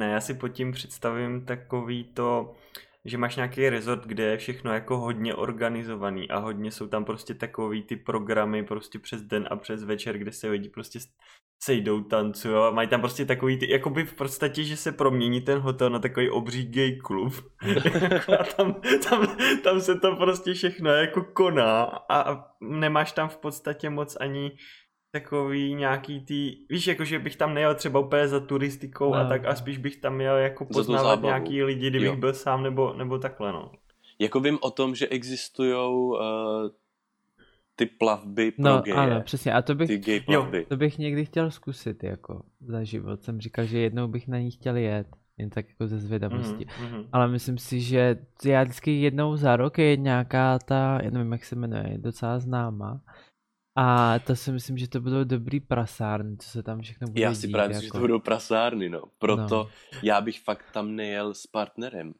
Ne, 0.00 0.10
já 0.10 0.20
si 0.20 0.34
pod 0.34 0.48
tím 0.48 0.72
představím 0.72 1.44
takový 1.44 2.04
to, 2.04 2.54
že 3.04 3.18
máš 3.18 3.36
nějaký 3.36 3.68
resort, 3.68 4.06
kde 4.06 4.24
je 4.24 4.36
všechno 4.36 4.72
jako 4.72 4.98
hodně 4.98 5.34
organizovaný 5.34 6.30
a 6.30 6.38
hodně 6.38 6.70
jsou 6.70 6.86
tam 6.86 7.04
prostě 7.04 7.34
takový 7.34 7.82
ty 7.82 7.96
programy 7.96 8.64
prostě 8.64 8.98
přes 8.98 9.22
den 9.22 9.48
a 9.50 9.56
přes 9.56 9.84
večer, 9.84 10.18
kde 10.18 10.32
se 10.32 10.48
lidi 10.48 10.68
prostě 10.68 10.98
sejdou, 11.62 12.00
tancují 12.00 12.54
a 12.54 12.70
mají 12.70 12.88
tam 12.88 13.00
prostě 13.00 13.24
takový 13.24 13.58
ty, 13.58 13.70
jakoby 13.70 14.04
v 14.04 14.14
podstatě, 14.14 14.64
že 14.64 14.76
se 14.76 14.92
promění 14.92 15.40
ten 15.40 15.58
hotel 15.58 15.90
na 15.90 15.98
takový 15.98 16.30
obří 16.30 16.66
gay 16.66 16.96
klub. 16.96 17.34
a 18.40 18.44
tam, 18.44 18.74
tam, 19.08 19.36
tam, 19.62 19.80
se 19.80 19.94
to 19.94 20.16
prostě 20.16 20.54
všechno 20.54 20.90
jako 20.90 21.24
koná 21.24 21.82
a 22.08 22.44
nemáš 22.60 23.12
tam 23.12 23.28
v 23.28 23.36
podstatě 23.36 23.90
moc 23.90 24.16
ani 24.20 24.52
takový 25.12 25.74
nějaký 25.74 26.20
ty, 26.20 26.56
víš, 26.70 26.86
jakože 26.86 27.18
bych 27.18 27.36
tam 27.36 27.54
nejel 27.54 27.74
třeba 27.74 28.00
úplně 28.00 28.28
za 28.28 28.40
turistikou 28.40 29.10
no. 29.10 29.16
a 29.16 29.28
tak 29.28 29.44
a 29.44 29.54
spíš 29.54 29.78
bych 29.78 29.96
tam 29.96 30.20
jel 30.20 30.36
jako 30.36 30.64
poznávat 30.64 31.22
nějaký 31.22 31.62
lidi, 31.62 31.90
kdybych 31.90 32.08
jo. 32.08 32.16
byl 32.16 32.34
sám 32.34 32.62
nebo, 32.62 32.92
nebo 32.92 33.18
takhle, 33.18 33.52
no. 33.52 33.72
Jako 34.18 34.40
vím 34.40 34.58
o 34.60 34.70
tom, 34.70 34.94
že 34.94 35.08
existují 35.08 35.74
uh, 35.74 36.18
ty 37.76 37.86
plavby 37.86 38.50
pro 38.50 38.64
no, 38.64 38.80
geje. 38.80 38.96
ano, 38.96 39.22
přesně. 39.22 39.52
A 39.52 39.62
to 39.62 39.74
bych, 39.74 39.88
ty 39.88 39.98
gay 39.98 40.20
plavby. 40.20 40.58
Jo, 40.58 40.64
to 40.68 40.76
bych 40.76 40.98
někdy 40.98 41.24
chtěl 41.24 41.50
zkusit, 41.50 42.04
jako 42.04 42.42
za 42.60 42.84
život. 42.84 43.22
Jsem 43.22 43.40
říkal, 43.40 43.64
že 43.64 43.78
jednou 43.78 44.08
bych 44.08 44.28
na 44.28 44.38
ní 44.38 44.50
chtěl 44.50 44.76
jet. 44.76 45.06
Jen 45.38 45.50
tak 45.50 45.68
jako 45.68 45.86
ze 45.86 45.98
zvědavosti. 45.98 46.66
Mm-hmm. 46.66 47.06
Ale 47.12 47.28
myslím 47.28 47.58
si, 47.58 47.80
že 47.80 48.16
já 48.44 48.62
vždycky 48.62 49.00
jednou 49.00 49.36
za 49.36 49.56
rok 49.56 49.78
je 49.78 49.96
nějaká 49.96 50.58
ta, 50.58 51.00
já 51.02 51.10
nevím, 51.10 51.32
jak 51.32 51.44
se 51.44 51.56
jmenuje, 51.56 51.98
docela 51.98 52.38
známá. 52.38 53.00
A 53.82 54.18
to 54.18 54.36
si 54.36 54.52
myslím, 54.52 54.78
že 54.78 54.88
to 54.88 55.00
budou 55.00 55.24
dobrý 55.24 55.60
prasárny, 55.60 56.36
co 56.36 56.48
se 56.48 56.62
tam 56.62 56.80
všechno 56.80 57.06
bude 57.06 57.20
Já 57.20 57.34
si 57.34 57.46
dít, 57.46 57.52
právě 57.52 57.74
jako. 57.74 57.84
že 57.84 57.92
to 57.92 57.98
budou 57.98 58.18
prasárny, 58.18 58.88
no. 58.88 59.02
Proto 59.18 59.56
no. 59.56 59.68
já 60.02 60.20
bych 60.20 60.40
fakt 60.40 60.64
tam 60.72 60.96
nejel 60.96 61.34
s 61.34 61.46
partnerem. 61.46 62.14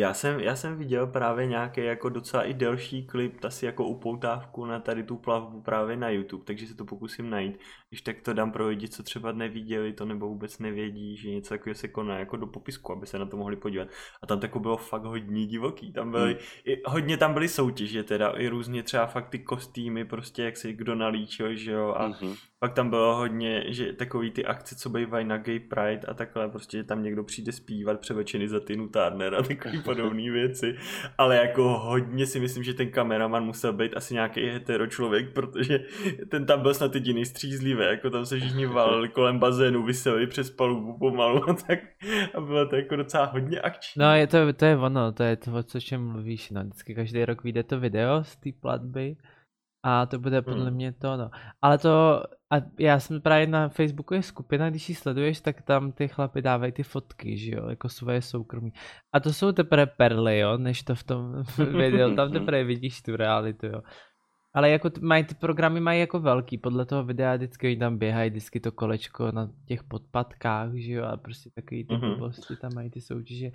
Já 0.00 0.14
jsem, 0.14 0.40
já 0.40 0.56
jsem 0.56 0.76
viděl 0.76 1.06
právě 1.06 1.46
nějaký 1.46 1.84
jako 1.84 2.08
docela 2.08 2.42
i 2.42 2.54
delší 2.54 3.06
klip, 3.06 3.44
asi 3.44 3.66
jako 3.66 3.84
upoutávku 3.84 4.66
na 4.66 4.80
tady 4.80 5.02
tu 5.02 5.16
plavbu 5.16 5.60
právě 5.62 5.96
na 5.96 6.10
YouTube, 6.10 6.44
takže 6.44 6.66
se 6.66 6.74
to 6.74 6.84
pokusím 6.84 7.30
najít. 7.30 7.60
Když 7.88 8.02
tak 8.02 8.20
to 8.20 8.32
dám 8.32 8.52
pro 8.52 8.68
lidi, 8.68 8.88
co 8.88 9.02
třeba 9.02 9.32
neviděli 9.32 9.92
to 9.92 10.04
nebo 10.04 10.28
vůbec 10.28 10.58
nevědí, 10.58 11.16
že 11.16 11.30
něco 11.30 11.48
takového 11.48 11.74
se 11.74 11.88
koná 11.88 12.18
jako 12.18 12.36
do 12.36 12.46
popisku, 12.46 12.92
aby 12.92 13.06
se 13.06 13.18
na 13.18 13.26
to 13.26 13.36
mohli 13.36 13.56
podívat. 13.56 13.88
A 14.22 14.26
tam 14.26 14.40
tako 14.40 14.60
bylo 14.60 14.76
fakt 14.76 15.04
hodně 15.04 15.46
divoký, 15.46 15.92
tam 15.92 16.10
byly, 16.10 16.32
hmm. 16.32 16.40
i, 16.64 16.82
hodně 16.86 17.16
tam 17.16 17.32
byly 17.32 17.48
soutěže 17.48 18.02
teda, 18.02 18.28
i 18.28 18.48
různě 18.48 18.82
třeba 18.82 19.06
fakt 19.06 19.28
ty 19.28 19.38
kostýmy, 19.38 20.04
prostě 20.04 20.42
jak 20.42 20.56
se 20.56 20.72
kdo 20.72 20.94
nalíčil, 20.94 21.54
že 21.54 21.72
jo, 21.72 21.94
a 21.96 22.06
hmm. 22.06 22.34
pak 22.58 22.72
tam 22.72 22.90
bylo 22.90 23.16
hodně, 23.16 23.64
že 23.68 23.92
takový 23.92 24.30
ty 24.30 24.44
akce, 24.44 24.76
co 24.76 24.90
bývají 24.90 25.26
na 25.26 25.38
Gay 25.38 25.60
Pride 25.60 26.06
a 26.08 26.14
takhle, 26.14 26.48
prostě 26.48 26.76
že 26.76 26.84
tam 26.84 27.02
někdo 27.02 27.24
přijde 27.24 27.52
zpívat 27.52 28.00
převečený 28.00 28.48
za 28.48 28.60
Tinu 28.60 28.88
Turner 28.88 29.34
a 29.34 29.42
takový 29.42 29.82
podobné 29.94 30.30
věci, 30.30 30.76
ale 31.18 31.36
jako 31.36 31.62
hodně 31.78 32.26
si 32.26 32.40
myslím, 32.40 32.62
že 32.64 32.74
ten 32.74 32.90
kameraman 32.90 33.44
musel 33.44 33.72
být 33.72 33.96
asi 33.96 34.14
nějaký 34.14 34.46
hetero 34.46 34.86
člověk, 34.86 35.32
protože 35.32 35.80
ten 36.28 36.46
tam 36.46 36.62
byl 36.62 36.74
snad 36.74 36.94
jediný 36.94 37.24
střízlivý, 37.24 37.84
jako 37.84 38.10
tam 38.10 38.26
se 38.26 38.38
všichni 38.38 38.66
valili 38.66 39.08
kolem 39.08 39.38
bazénu, 39.38 39.82
vyseli 39.82 40.26
přes 40.26 40.50
palubu 40.50 40.98
pomalu 40.98 41.50
a 41.50 41.54
tak 41.54 41.78
a 42.34 42.40
bylo 42.40 42.66
to 42.66 42.76
jako 42.76 42.96
docela 42.96 43.24
hodně 43.24 43.60
akční. 43.60 44.00
No 44.00 44.14
je 44.14 44.26
to, 44.26 44.52
to 44.52 44.64
je 44.64 44.76
ono, 44.76 45.12
to 45.12 45.22
je 45.22 45.36
to, 45.36 45.50
o 45.76 45.80
čem 45.80 46.08
mluvíš, 46.08 46.50
no 46.50 46.60
vždycky 46.62 46.94
každý 46.94 47.24
rok 47.24 47.44
vyjde 47.44 47.62
to 47.62 47.80
video 47.80 48.24
z 48.24 48.36
té 48.36 48.50
platby 48.60 49.16
a 49.82 50.06
to 50.06 50.18
bude 50.18 50.42
podle 50.42 50.64
hmm. 50.64 50.74
mě 50.74 50.92
to, 50.92 51.16
no. 51.16 51.30
Ale 51.62 51.78
to, 51.78 52.22
a 52.52 52.56
já 52.78 53.00
jsem 53.00 53.20
právě 53.20 53.46
na 53.46 53.68
Facebooku 53.68 54.14
je 54.14 54.22
skupina, 54.22 54.70
když 54.70 54.88
ji 54.88 54.94
sleduješ, 54.94 55.40
tak 55.40 55.62
tam 55.62 55.92
ty 55.92 56.08
chlapy 56.08 56.42
dávají 56.42 56.72
ty 56.72 56.82
fotky, 56.82 57.38
že 57.38 57.50
jo, 57.50 57.68
jako 57.68 57.88
svoje 57.88 58.22
soukromí. 58.22 58.72
A 59.12 59.20
to 59.20 59.32
jsou 59.32 59.52
teprve 59.52 59.86
perly, 59.86 60.38
jo, 60.38 60.58
než 60.58 60.82
to 60.82 60.94
v 60.94 61.04
tom 61.04 61.42
videu, 61.78 62.16
tam 62.16 62.32
teprve 62.32 62.64
vidíš 62.64 63.02
tu 63.02 63.16
realitu, 63.16 63.66
jo. 63.66 63.82
Ale 64.54 64.70
jako 64.70 64.90
t- 64.90 65.00
mají 65.00 65.24
ty 65.24 65.34
programy 65.34 65.80
mají 65.80 66.00
jako 66.00 66.20
velký, 66.20 66.58
podle 66.58 66.86
toho 66.86 67.04
videa 67.04 67.36
vždycky 67.36 67.66
oni 67.66 67.76
tam 67.76 67.98
běhají 67.98 68.30
vždycky 68.30 68.60
to 68.60 68.72
kolečko 68.72 69.32
na 69.32 69.50
těch 69.66 69.84
podpatkách, 69.84 70.74
že 70.74 70.92
jo, 70.92 71.04
a 71.04 71.16
prostě 71.16 71.50
takový 71.54 71.86
ty 71.86 71.94
mm-hmm. 71.94 72.56
tam 72.60 72.70
mají 72.74 72.90
ty 72.90 73.00
soutěže. 73.00 73.50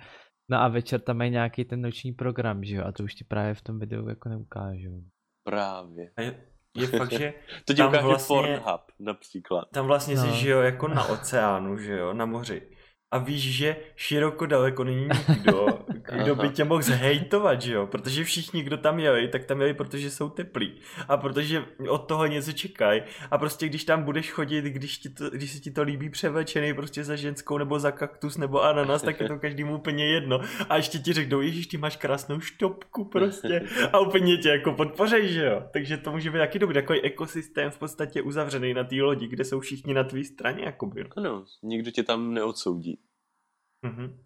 No 0.50 0.58
a 0.58 0.68
večer 0.68 1.00
tam 1.00 1.16
mají 1.16 1.30
nějaký 1.30 1.64
ten 1.64 1.80
noční 1.82 2.12
program, 2.12 2.64
že 2.64 2.76
jo, 2.76 2.84
a 2.84 2.92
to 2.92 3.02
už 3.02 3.14
ti 3.14 3.24
právě 3.24 3.54
v 3.54 3.62
tom 3.62 3.78
videu 3.78 4.08
jako 4.08 4.28
neukážou. 4.28 5.02
Právě. 5.44 6.10
A 6.16 6.22
je, 6.22 6.55
je 6.76 6.86
fakt, 6.86 7.12
že 7.12 7.34
to 7.64 7.72
ukáže 7.88 8.06
vlastně, 8.06 8.36
Pornhub 8.36 8.80
například. 8.98 9.68
Tam 9.72 9.86
vlastně 9.86 10.14
no. 10.14 10.22
si 10.22 10.32
žijou 10.32 10.60
jako 10.60 10.88
na 10.88 11.04
oceánu, 11.04 11.78
že 11.78 11.92
jo, 11.92 12.14
na 12.14 12.26
moři 12.26 12.62
a 13.10 13.18
víš, 13.18 13.56
že 13.56 13.76
široko 13.96 14.46
daleko 14.46 14.84
není 14.84 15.08
nikdo, 15.28 15.66
kdo 16.12 16.34
by 16.34 16.48
tě 16.48 16.64
mohl 16.64 16.82
zhejtovat, 16.82 17.62
že 17.62 17.74
jo? 17.74 17.86
Protože 17.86 18.24
všichni, 18.24 18.62
kdo 18.62 18.76
tam 18.76 18.98
jeli, 18.98 19.28
tak 19.28 19.44
tam 19.44 19.60
jeli, 19.60 19.74
protože 19.74 20.10
jsou 20.10 20.28
teplí. 20.28 20.80
A 21.08 21.16
protože 21.16 21.64
od 21.88 21.98
toho 21.98 22.26
něco 22.26 22.52
čekají. 22.52 23.02
A 23.30 23.38
prostě 23.38 23.68
když 23.68 23.84
tam 23.84 24.02
budeš 24.02 24.30
chodit, 24.30 24.64
když, 24.64 24.98
ti 24.98 25.08
to, 25.08 25.30
když 25.30 25.52
se 25.52 25.58
ti 25.60 25.70
to 25.70 25.82
líbí 25.82 26.10
převlečený 26.10 26.74
prostě 26.74 27.04
za 27.04 27.16
ženskou 27.16 27.58
nebo 27.58 27.78
za 27.78 27.90
kaktus 27.90 28.36
nebo 28.36 28.62
ananas, 28.62 29.02
tak 29.02 29.20
je 29.20 29.28
to 29.28 29.38
každému 29.38 29.74
úplně 29.74 30.06
jedno. 30.06 30.40
A 30.68 30.76
ještě 30.76 30.98
ti 30.98 31.12
řeknou, 31.12 31.40
ježíš, 31.40 31.66
ty 31.66 31.76
máš 31.76 31.96
krásnou 31.96 32.40
štopku 32.40 33.04
prostě. 33.04 33.62
A 33.92 33.98
úplně 33.98 34.36
tě 34.36 34.48
jako 34.48 34.72
podpořej, 34.72 35.28
že 35.28 35.46
jo? 35.46 35.62
Takže 35.72 35.96
to 35.96 36.12
může 36.12 36.30
být 36.30 36.38
taky 36.38 36.58
dobrý, 36.58 36.74
takový 36.74 37.00
ekosystém 37.00 37.70
v 37.70 37.78
podstatě 37.78 38.22
uzavřený 38.22 38.74
na 38.74 38.84
té 38.84 38.96
lodi, 38.96 39.28
kde 39.28 39.44
jsou 39.44 39.60
všichni 39.60 39.94
na 39.94 40.04
tvý 40.04 40.24
straně, 40.24 40.64
jakoby. 40.64 41.04
Ano, 41.16 41.44
nikdo 41.62 41.90
tě 41.90 42.02
tam 42.02 42.34
neodsoudí. 42.34 43.00
Mm-hmm. 43.84 44.25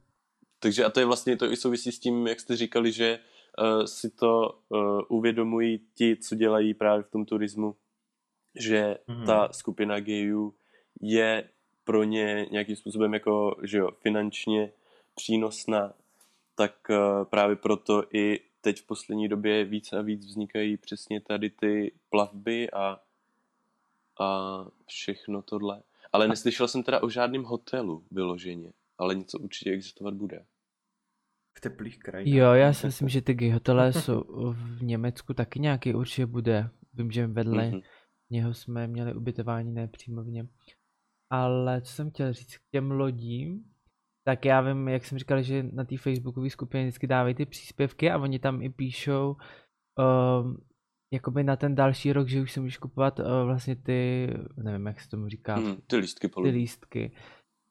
Takže 0.61 0.85
a 0.85 0.91
to 0.91 1.01
je 1.01 1.07
vlastně, 1.07 1.37
to 1.37 1.53
i 1.53 1.57
souvisí 1.57 1.93
s 1.93 1.99
tím, 1.99 2.27
jak 2.27 2.41
jste 2.41 2.57
říkali, 2.57 2.93
že 2.93 3.19
uh, 3.59 3.85
si 3.85 4.11
to 4.11 4.59
uh, 4.69 5.01
uvědomují 5.09 5.81
ti, 5.95 6.17
co 6.17 6.35
dělají 6.35 6.75
právě 6.75 7.03
v 7.03 7.11
tom 7.11 7.25
turismu, 7.25 7.77
že 8.55 8.99
mm-hmm. 9.09 9.27
ta 9.27 9.49
skupina 9.53 10.01
gayů 10.01 10.55
je 11.01 11.49
pro 11.85 12.05
ně 12.05 12.47
nějakým 12.51 12.77
způsobem 12.77 13.15
jako, 13.15 13.57
že 13.63 13.79
jo, 13.79 13.91
finančně 14.03 14.73
přínosná, 15.15 15.93
tak 16.55 16.75
uh, 16.91 17.25
právě 17.25 17.57
proto 17.57 18.05
i 18.15 18.41
teď 18.61 18.81
v 18.81 18.87
poslední 18.87 19.29
době 19.29 19.65
víc 19.65 19.93
a 19.93 20.03
víc 20.03 20.27
vznikají 20.27 20.77
přesně 20.77 21.21
tady 21.21 21.51
ty 21.51 21.93
plavby 22.11 22.71
a, 22.71 23.01
a 24.21 24.67
všechno 24.87 25.43
tohle. 25.43 25.83
Ale 26.13 26.29
neslyšel 26.29 26.69
jsem 26.69 26.83
teda 26.83 27.03
o 27.03 27.09
žádném 27.09 27.45
hotelu 27.45 28.05
vyloženě 28.11 28.73
ale 29.01 29.15
něco 29.15 29.39
určitě 29.39 29.71
existovat 29.71 30.15
bude. 30.15 30.45
V 31.59 31.61
teplých 31.61 31.99
krajinách. 31.99 32.35
Jo, 32.35 32.53
já 32.53 32.73
si 32.73 32.87
myslím, 32.87 33.09
že 33.09 33.23
ty 33.23 33.35
gay 33.35 33.51
hotele 33.51 33.93
jsou 33.93 34.25
v 34.53 34.83
Německu 34.83 35.35
taky 35.35 35.61
nějaký 35.61 35.95
určitě 35.95 36.27
bude. 36.27 36.71
Vím, 36.95 37.11
že 37.11 37.27
vedle 37.27 37.71
mm-hmm. 37.71 37.83
něho 38.31 38.55
jsme 38.55 38.87
měli 38.87 39.15
ubytování, 39.15 39.73
ne 39.73 39.89
přímo 39.89 40.23
v 40.23 40.29
něm. 40.29 40.49
Ale 41.33 41.83
co 41.83 41.93
jsem 41.93 42.11
chtěl 42.11 42.33
říct 42.33 42.57
k 42.57 42.71
těm 42.73 42.91
lodím, 42.91 43.65
tak 44.27 44.45
já 44.45 44.61
vím, 44.61 44.89
jak 44.89 45.05
jsem 45.05 45.19
říkal, 45.19 45.43
že 45.43 45.63
na 45.63 45.85
té 45.85 45.97
facebookové 45.97 46.51
skupině 46.51 46.85
vždycky 46.85 47.07
dávají 47.07 47.35
ty 47.35 47.47
příspěvky 47.47 48.11
a 48.11 48.19
oni 48.19 48.39
tam 48.39 48.63
i 48.63 48.71
píšou 48.71 49.37
um, 49.99 50.57
jakoby 51.13 51.45
na 51.45 51.57
ten 51.57 51.75
další 51.75 52.13
rok, 52.13 52.29
že 52.29 52.41
už 52.41 52.53
si 52.53 52.61
můžeš 52.61 52.79
kupovat 52.79 53.19
uh, 53.19 53.27
vlastně 53.45 53.77
ty, 53.77 54.29
nevím, 54.57 54.87
jak 54.87 55.01
se 55.01 55.09
tomu 55.09 55.29
říká. 55.29 55.57
Mm, 55.57 55.77
ty 55.87 55.97
lístky. 55.97 56.29
Ty 56.29 56.49
lístky 56.49 57.13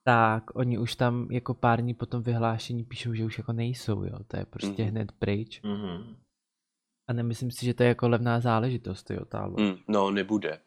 tak 0.04 0.56
oni 0.56 0.78
už 0.78 0.96
tam 0.96 1.28
jako 1.32 1.54
pár 1.54 1.82
dní 1.82 1.94
po 1.94 2.06
tom 2.06 2.24
vyhlášení 2.24 2.84
píšou, 2.84 3.14
že 3.14 3.26
už 3.26 3.38
jako 3.38 3.54
nejsou, 3.54 4.04
jo. 4.04 4.20
To 4.28 4.38
je 4.38 4.46
prostě 4.46 4.84
mm-hmm. 4.84 4.90
hned 4.90 5.12
pryč. 5.12 5.62
Mm-hmm. 5.64 6.16
A 7.08 7.14
nemyslím 7.14 7.52
si, 7.52 7.66
že 7.66 7.74
to 7.74 7.84
je 7.84 7.90
jako 7.90 8.10
levná 8.10 8.40
záležitost, 8.40 9.12
jo, 9.12 9.26
ta 9.26 9.48
mm, 9.48 9.78
No, 9.88 10.12
nebude. 10.12 10.60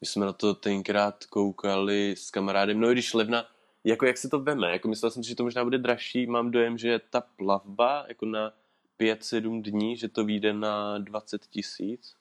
My 0.00 0.06
jsme 0.06 0.26
na 0.26 0.32
to 0.32 0.54
tenkrát 0.54 1.24
koukali 1.24 2.14
s 2.16 2.30
kamarádem, 2.30 2.80
no 2.80 2.90
i 2.90 2.92
když 2.92 3.14
levna, 3.14 3.44
jako 3.84 4.06
jak 4.06 4.16
se 4.16 4.28
to 4.28 4.40
veme, 4.40 4.70
jako 4.72 4.88
myslel 4.88 5.10
jsem 5.10 5.22
si, 5.22 5.28
že 5.28 5.36
to 5.36 5.44
možná 5.44 5.64
bude 5.64 5.78
dražší, 5.78 6.26
mám 6.26 6.50
dojem, 6.50 6.78
že 6.78 7.00
ta 7.10 7.20
plavba 7.20 8.04
jako 8.08 8.26
na 8.26 8.52
5-7 9.00 9.62
dní, 9.62 9.96
že 9.96 10.08
to 10.08 10.24
vyjde 10.24 10.52
na 10.52 10.98
20 10.98 11.46
tisíc. 11.46 12.14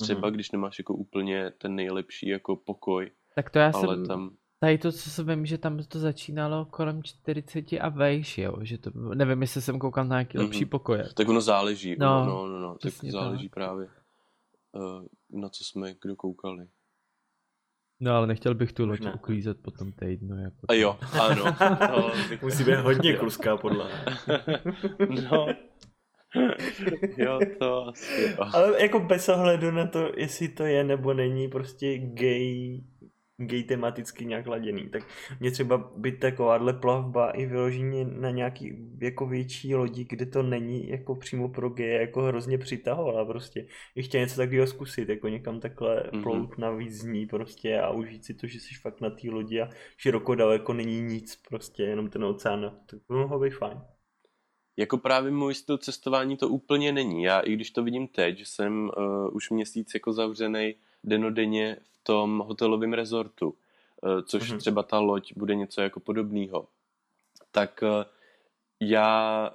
Třeba 0.00 0.20
mm-hmm. 0.20 0.34
když 0.34 0.50
nemáš 0.50 0.78
jako 0.78 0.94
úplně 0.94 1.50
ten 1.58 1.74
nejlepší 1.74 2.28
jako 2.28 2.56
pokoj. 2.56 3.10
Tak 3.34 3.50
to 3.50 3.58
já 3.58 3.70
ale 3.74 3.96
jsem, 3.96 4.06
tam... 4.06 4.36
Tady 4.62 4.78
to, 4.78 4.92
co 4.92 5.10
se 5.10 5.24
vím, 5.24 5.46
že 5.46 5.58
tam 5.58 5.78
to 5.78 5.98
začínalo 5.98 6.64
kolem 6.64 7.02
40 7.02 7.64
a 7.80 7.88
vejš, 7.88 8.38
jo, 8.38 8.56
že 8.60 8.78
to, 8.78 8.90
nevím, 9.14 9.42
jestli 9.42 9.62
jsem 9.62 9.78
koukal 9.78 10.04
na 10.04 10.16
nějaký 10.16 10.38
mm-hmm. 10.38 10.42
lepší 10.42 10.64
pokoje. 10.64 11.08
Tak 11.14 11.28
ono 11.28 11.40
záleží, 11.40 11.96
no, 11.98 12.26
no, 12.26 12.46
no, 12.46 12.58
no 12.58 12.76
tak 12.82 12.92
záleží 12.92 13.48
tak. 13.48 13.54
právě, 13.54 13.88
uh, 14.72 15.40
na 15.40 15.48
co 15.48 15.64
jsme 15.64 15.94
kdo 16.02 16.16
koukali. 16.16 16.66
No 18.00 18.12
ale 18.12 18.26
nechtěl 18.26 18.54
bych 18.54 18.72
tu 18.72 18.86
loď 18.86 19.00
uklízet 19.14 19.62
po 19.62 19.70
tom 19.70 19.92
týdnu. 19.92 20.38
Jako 20.38 20.66
A 20.68 20.74
jo, 20.74 20.98
ano. 21.20 21.54
Bych... 22.28 22.42
Musí 22.42 22.64
být 22.64 22.78
hodně 22.78 23.16
kluská 23.16 23.56
podlaha. 23.56 24.04
no. 25.30 25.46
Jo, 27.16 27.38
to 27.58 27.88
asi 27.88 28.22
jo. 28.22 28.46
Ale 28.52 28.82
jako 28.82 29.00
bez 29.00 29.28
ohledu 29.28 29.70
na 29.70 29.86
to, 29.86 30.12
jestli 30.16 30.48
to 30.48 30.64
je 30.64 30.84
nebo 30.84 31.14
není 31.14 31.48
prostě 31.48 31.98
gay, 31.98 32.80
gay 33.46 33.62
tematicky 33.62 34.26
nějak 34.26 34.46
laděný, 34.46 34.88
tak 34.88 35.02
mě 35.40 35.50
třeba 35.50 35.92
by 35.96 36.12
takováhle 36.12 36.72
plavba 36.72 37.30
i 37.30 37.46
vyloženě 37.46 38.04
na 38.04 38.30
nějaký 38.30 38.76
jako 39.00 39.26
větší 39.26 39.74
lodi, 39.74 40.04
kde 40.04 40.26
to 40.26 40.42
není 40.42 40.88
jako 40.88 41.14
přímo 41.14 41.48
pro 41.48 41.68
geje, 41.68 42.00
jako 42.00 42.22
hrozně 42.22 42.58
přitahovala 42.58 43.24
prostě. 43.24 43.66
Bych 43.96 44.06
chtěl 44.06 44.20
něco 44.20 44.36
takového 44.36 44.66
zkusit, 44.66 45.08
jako 45.08 45.28
někam 45.28 45.60
takhle 45.60 46.02
Mhm. 46.12 46.22
plout 46.22 46.58
na 46.58 46.70
víc 46.70 47.02
dní 47.04 47.26
prostě 47.26 47.80
a 47.80 47.90
užít 47.90 48.24
si 48.24 48.34
to, 48.34 48.46
že 48.46 48.60
jsi 48.60 48.74
fakt 48.82 49.00
na 49.00 49.10
té 49.10 49.30
lodi 49.30 49.60
a 49.60 49.68
široko 49.96 50.34
daleko 50.34 50.72
není 50.72 51.00
nic 51.00 51.36
prostě, 51.48 51.82
jenom 51.82 52.10
ten 52.10 52.24
oceán, 52.24 52.78
tak 52.86 53.00
by 53.08 53.14
mohlo 53.14 53.38
být 53.38 53.54
fajn. 53.54 53.80
Jako 54.76 54.98
právě 54.98 55.30
můj 55.30 55.54
styl 55.54 55.78
cestování 55.78 56.36
to 56.36 56.48
úplně 56.48 56.92
není. 56.92 57.22
Já 57.22 57.40
i 57.40 57.52
když 57.52 57.70
to 57.70 57.84
vidím 57.84 58.08
teď, 58.08 58.38
že 58.38 58.44
jsem 58.46 58.90
uh, 58.96 59.36
už 59.36 59.50
měsíc 59.50 59.94
jako 59.94 60.12
zavřený 60.12 60.74
denodenně 61.04 61.76
v 61.92 62.04
tom 62.04 62.38
hotelovém 62.38 62.92
rezortu, 62.92 63.48
uh, 63.50 64.20
což 64.22 64.50
Mhm. 64.50 64.58
třeba 64.58 64.82
ta 64.82 64.98
loď 64.98 65.32
bude 65.36 65.54
něco 65.54 65.80
jako 65.80 66.00
podobného, 66.00 66.68
tak 67.50 67.82
uh, 67.82 67.88
já 68.80 69.50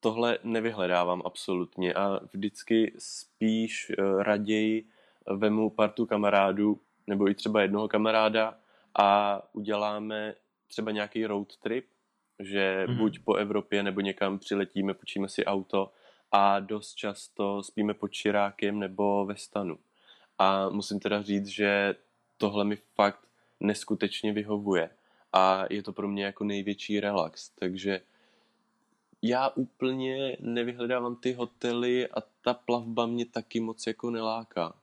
tohle 0.00 0.38
nevyhledávám 0.44 1.22
absolutně 1.24 1.94
a 1.94 2.20
vždycky 2.32 2.92
spíš 2.98 3.92
uh, 3.98 4.22
raději 4.22 4.86
vemu 5.26 5.70
partu 5.70 6.06
kamarádů 6.06 6.80
nebo 7.06 7.28
i 7.28 7.34
třeba 7.34 7.62
jednoho 7.62 7.88
kamaráda 7.88 8.58
a 8.98 9.40
uděláme 9.52 10.34
třeba 10.68 10.90
nějaký 10.90 11.26
road 11.26 11.56
trip, 11.56 11.86
že 12.38 12.84
Mhm. 12.88 12.96
buď 12.98 13.18
po 13.24 13.34
Evropě 13.34 13.82
nebo 13.82 14.00
někam 14.00 14.38
přiletíme, 14.38 14.94
počíme 14.94 15.28
si 15.28 15.44
auto 15.44 15.92
a 16.32 16.60
dost 16.60 16.94
často 16.94 17.62
spíme 17.62 17.94
pod 17.94 18.08
Čirákem 18.08 18.78
nebo 18.78 19.24
ve 19.26 19.36
stanu. 19.36 19.78
A 20.42 20.68
musím 20.68 21.00
teda 21.00 21.22
říct, 21.22 21.46
že 21.46 21.94
tohle 22.36 22.64
mi 22.64 22.76
fakt 22.76 23.20
neskutečně 23.60 24.32
vyhovuje 24.32 24.90
a 25.32 25.64
je 25.70 25.82
to 25.82 25.92
pro 25.92 26.08
mě 26.08 26.24
jako 26.24 26.44
největší 26.44 27.00
relax, 27.00 27.48
takže 27.48 28.00
já 29.22 29.48
úplně 29.48 30.36
nevyhledávám 30.40 31.16
ty 31.16 31.32
hotely 31.32 32.08
a 32.08 32.20
ta 32.44 32.54
plavba 32.54 33.06
mě 33.06 33.26
taky 33.26 33.60
moc 33.60 33.86
jako 33.86 34.10
neláká. 34.10 34.74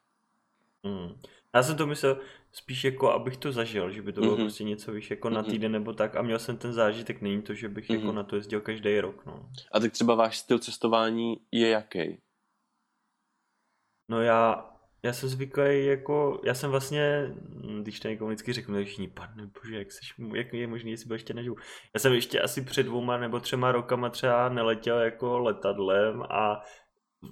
Mm. 0.84 1.20
Já 1.54 1.64
jsem 1.64 1.78
to 1.78 1.88
myslel 1.88 2.20
spíš 2.52 2.84
jako, 2.84 3.12
abych 3.12 3.38
to 3.38 3.52
zažil, 3.52 3.92
že 3.92 4.02
by 4.02 4.14
to 4.14 4.22
bylo 4.22 4.34
Mhm. 4.36 4.44
prostě 4.44 4.64
něco 4.64 4.92
víš, 4.92 5.10
jako 5.12 5.30
na 5.30 5.42
Mhm. 5.42 5.52
týden 5.52 5.72
nebo 5.72 5.94
tak 5.94 6.16
a 6.16 6.22
měl 6.22 6.40
jsem 6.40 6.58
ten 6.58 6.74
zážitek, 6.74 7.22
není 7.22 7.42
to, 7.42 7.54
že 7.54 7.70
bych 7.70 7.90
jako 7.90 8.06
Mhm. 8.06 8.16
na 8.16 8.24
to 8.24 8.36
jezdil 8.36 8.62
každý 8.62 9.00
rok, 9.00 9.26
no. 9.26 9.50
A 9.72 9.80
tak 9.80 9.92
třeba 9.92 10.16
váš 10.16 10.38
styl 10.38 10.60
cestování 10.60 11.38
je 11.52 11.70
jaký? 11.70 12.18
No 14.10 14.22
já, 14.22 14.70
já 15.04 15.14
jsem 15.14 15.30
zvyklý 15.30 15.86
jako, 15.86 16.42
já 16.46 16.54
jsem 16.54 16.72
vlastně, 16.72 17.28
hm, 17.30 17.80
když 17.84 18.00
to 18.00 18.08
někomu 18.08 18.28
vždycky 18.28 18.54
řeknu, 18.54 18.84
všichni, 18.84 19.08
pane 19.08 19.48
bože, 19.48 19.78
jak, 19.78 19.92
seš, 19.92 20.14
jak 20.36 20.54
je 20.54 20.68
možný, 20.68 20.92
jestli 20.92 21.08
byl 21.08 21.16
ještě 21.16 21.34
neživu. 21.34 21.56
Já 21.94 22.00
jsem 22.00 22.14
ještě 22.14 22.42
asi 22.42 22.62
před 22.62 22.84
dvouma 22.84 23.18
nebo 23.18 23.40
třema 23.40 23.72
rokama 23.72 24.10
třeba 24.10 24.50
neletěl 24.50 25.00
jako 25.00 25.40
letadlem 25.40 26.24
a 26.30 26.62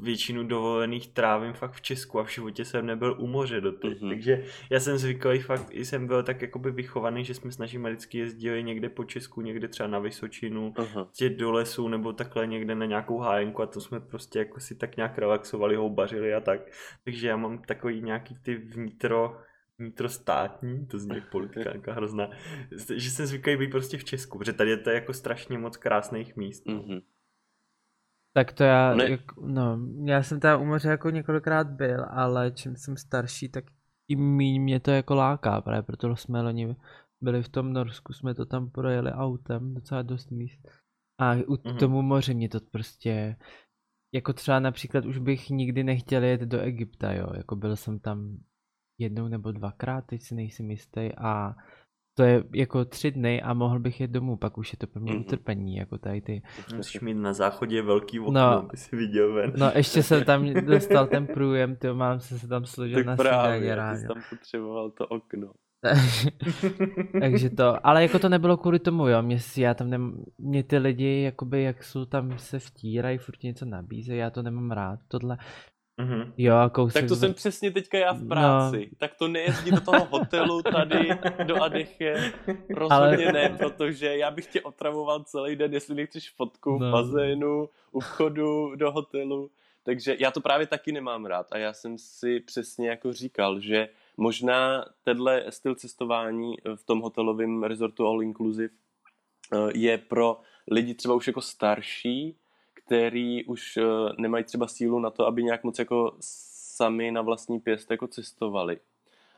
většinu 0.02 0.44
dovolených 0.44 1.08
trávím 1.08 1.54
fakt 1.54 1.72
v 1.72 1.82
Česku 1.82 2.20
a 2.20 2.24
v 2.24 2.30
životě 2.30 2.66
jsem 2.66 2.86
nebyl 2.86 3.16
u 3.20 3.28
moře 3.28 3.62
do 3.62 3.72
teď. 3.72 4.02
Mhm. 4.02 4.10
Takže 4.10 4.44
já 4.72 4.80
jsem 4.80 4.98
zvyklý 4.98 5.40
fakt, 5.40 5.68
i 5.72 5.86
jsem 5.86 6.08
byl 6.08 6.24
tak 6.24 6.42
jakoby 6.42 6.72
vychovaný, 6.72 7.26
že 7.26 7.34
jsme 7.34 7.52
s 7.52 7.58
našimi 7.58 7.90
vždycky 7.90 8.18
jezdili 8.18 8.64
někde 8.64 8.90
po 8.90 9.04
Česku, 9.04 9.42
někde 9.42 9.68
třeba 9.68 9.90
na 9.90 10.00
Vysočinu, 10.00 10.74
prostě 10.94 11.30
do 11.30 11.52
lesu 11.52 11.88
nebo 11.88 12.14
takhle 12.14 12.48
někde 12.48 12.76
na 12.76 12.86
nějakou 12.86 13.20
hájenku 13.20 13.62
a 13.62 13.66
to 13.66 13.82
jsme 13.82 14.00
prostě 14.00 14.40
jako 14.40 14.60
si 14.60 14.76
tak 14.76 14.98
nějak 14.98 15.18
relaxovali, 15.18 15.76
houbařili 15.76 16.34
a 16.34 16.40
tak. 16.40 16.62
Takže 17.04 17.28
já 17.28 17.38
mám 17.38 17.62
takový 17.62 18.02
nějaký 18.02 18.36
ty 18.42 18.56
vnitro, 18.56 19.38
vnitrostátní, 19.80 20.88
to 20.88 21.00
zní 21.00 21.16
jak 21.16 21.32
politikánka 21.32 21.94
hrozná, 21.94 22.30
že 22.96 23.12
jsem 23.12 23.26
zvyklý 23.26 23.58
být 23.58 23.72
prostě 23.72 23.98
v 23.98 24.04
Česku, 24.04 24.38
protože 24.38 24.54
tady 24.54 24.70
je 24.70 24.78
to 24.78 24.90
jako 24.90 25.14
strašně 25.14 25.58
moc 25.58 25.78
krásných 25.78 26.36
míst. 26.36 26.64
no. 26.66 26.74
Mhm. 26.74 27.00
Tak 28.38 28.54
to 28.54 28.64
já, 28.64 28.96
Ne- 28.96 29.10
jak, 29.10 29.38
no, 29.42 29.80
já 30.06 30.24
jsem 30.24 30.40
tam 30.40 30.62
u 30.62 30.66
moře 30.66 30.90
jako 30.90 31.10
několikrát 31.10 31.68
byl, 31.68 32.06
ale 32.10 32.52
čím 32.52 32.76
jsem 32.76 32.98
starší, 32.98 33.50
tak 33.50 33.64
tím 34.08 34.36
míň 34.36 34.62
mě 34.62 34.80
to 34.80 34.92
jako 34.92 35.16
láká, 35.16 35.62
právě 35.62 35.82
proto 35.82 36.16
jsme 36.16 36.42
loni 36.42 36.76
byli 37.22 37.44
v 37.44 37.50
tom 37.50 37.74
Norsku, 37.74 38.14
jsme 38.14 38.36
to 38.36 38.46
tam 38.46 38.70
projeli 38.70 39.12
autem, 39.12 39.74
docela 39.74 40.02
dost 40.02 40.32
míst. 40.32 40.60
A 41.22 41.34
u 41.34 41.58
Mhm. 41.66 41.76
k 41.76 41.80
tomu 41.80 42.02
moři 42.02 42.34
mě 42.34 42.50
to 42.50 42.60
prostě, 42.72 43.36
jako 44.14 44.34
třeba 44.34 44.60
například 44.60 45.06
už 45.06 45.18
bych 45.18 45.50
nikdy 45.50 45.84
nechtěl 45.84 46.24
jet 46.24 46.42
do 46.42 46.60
Egypta, 46.60 47.14
jo, 47.14 47.28
jako 47.36 47.56
byl 47.56 47.76
jsem 47.76 48.00
tam 48.00 48.38
jednou 49.00 49.28
nebo 49.28 49.52
dvakrát, 49.52 50.06
teď 50.06 50.22
si 50.22 50.36
nejsem 50.36 50.72
jistý 50.72 51.10
a 51.18 51.56
to 52.18 52.24
je 52.24 52.44
jako 52.54 52.86
tři 52.86 53.12
dny 53.12 53.42
a 53.42 53.54
mohl 53.54 53.80
bych 53.80 54.02
jet 54.02 54.12
domů, 54.12 54.38
pak 54.38 54.58
už 54.58 54.74
je 54.74 54.78
to 54.78 54.88
pro 54.88 55.02
mě 55.02 55.12
Mhm. 55.14 55.22
utrpení, 55.22 55.76
jako 55.76 55.98
tady 55.98 56.22
ty 56.22 56.42
Musíš 56.76 57.02
mít 57.02 57.14
na 57.14 57.34
záchodě 57.34 57.82
velký 57.82 58.20
okno, 58.20 58.32
No. 58.34 58.42
aby 58.60 58.78
si 58.78 58.96
viděl 58.96 59.34
ven. 59.34 59.54
No 59.58 59.72
ještě 59.76 60.04
jsem 60.04 60.24
tam 60.24 60.54
dostal 60.66 61.08
ten 61.08 61.28
průjem, 61.28 61.76
ty 61.76 61.94
mám 61.94 62.20
se, 62.20 62.40
se 62.40 62.48
tam 62.48 62.66
složil 62.66 63.04
na 63.04 63.16
Tak 63.16 63.28
právě, 63.28 63.58
snídaně 63.60 63.72
ty 63.74 63.76
ráno. 63.76 64.00
jsi 64.00 64.08
tam 64.08 64.22
potřeboval 64.30 64.90
to 64.92 65.08
okno. 65.08 65.52
Takže 67.22 67.50
to, 67.50 67.88
ale 67.88 68.02
jako 68.02 68.20
to 68.20 68.30
nebylo 68.30 68.58
kvůli 68.58 68.80
tomu, 68.80 69.08
jo, 69.08 69.22
mě, 69.22 69.40
si- 69.40 69.62
já 69.62 69.74
tam 69.74 69.90
nem, 69.90 70.24
mě 70.38 70.64
ty 70.64 70.78
lidi, 70.78 71.22
jakoby 71.22 71.64
jak 71.64 71.84
jsou 71.84 72.06
tam 72.06 72.38
se 72.40 72.60
vtírají, 72.60 73.18
furt 73.18 73.44
něco 73.44 73.66
nabízejí, 73.66 74.20
já 74.20 74.30
to 74.30 74.42
nemám 74.44 74.72
rád, 74.72 75.00
tohle, 75.08 75.38
Mhm. 75.98 76.34
jo, 76.38 76.56
a 76.56 76.70
kousek 76.70 77.02
Tak 77.02 77.10
to 77.10 77.16
z- 77.16 77.20
jsem 77.20 77.34
přesně 77.34 77.72
teďka 77.72 77.98
já 77.98 78.14
v 78.14 78.22
No. 78.22 78.28
práci. 78.28 78.90
Tak 78.98 79.16
to 79.16 79.28
nejezdí 79.28 79.72
do 79.72 79.82
toho 79.82 80.06
hotelu 80.06 80.62
tady, 80.62 81.10
do 81.44 81.64
Adeche. 81.64 82.34
Rozhodně 82.70 83.26
Ale- 83.28 83.32
ne, 83.34 83.56
protože 83.58 84.18
já 84.18 84.32
bych 84.32 84.46
tě 84.48 84.62
otravoval 84.62 85.24
celý 85.24 85.56
den, 85.56 85.74
jestli 85.74 85.96
nechceš 85.96 86.30
fotku 86.32 86.80
No. 86.80 86.90
v 86.90 86.92
bazénu, 86.92 87.70
u 87.92 88.00
vchodu 88.00 88.76
do 88.76 88.92
hotelu. 88.92 89.52
Takže 89.84 90.16
já 90.20 90.32
to 90.32 90.42
právě 90.42 90.68
taky 90.68 90.92
nemám 90.92 91.26
rád 91.26 91.48
a 91.52 91.58
já 91.58 91.74
jsem 91.74 91.98
si 91.98 92.40
přesně 92.40 92.90
jako 92.90 93.14
říkal, 93.14 93.60
že 93.60 93.90
možná 94.18 94.86
tenhle 95.04 95.44
styl 95.50 95.76
cestování 95.76 96.56
v 96.76 96.84
tom 96.84 97.00
hotelovém 97.00 97.64
resortu 97.64 98.08
All 98.08 98.24
Inclusive 98.24 98.70
eh, 99.54 99.58
je 99.76 99.98
pro 99.98 100.40
lidi 100.72 100.94
třeba 100.94 101.16
už 101.16 101.28
jako 101.28 101.42
starší, 101.42 102.36
který 102.88 103.46
už 103.46 103.78
eh, 103.78 103.82
nemají 104.18 104.44
třeba 104.44 104.68
sílu 104.68 105.00
na 105.00 105.10
to, 105.10 105.26
aby 105.28 105.44
nějak 105.44 105.64
moc 105.64 105.80
jako 105.80 106.16
sami 106.20 107.12
na 107.12 107.22
vlastní 107.22 107.60
pěst 107.60 107.92
jako 107.92 108.08
cestovali. 108.08 108.80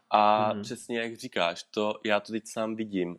A 0.10 0.54
Mhm. 0.54 0.62
přesně 0.62 1.00
jak 1.00 1.16
říkáš, 1.16 1.64
to 1.64 2.00
já 2.06 2.20
to 2.20 2.32
teď 2.32 2.48
sám 2.48 2.76
vidím. 2.76 3.18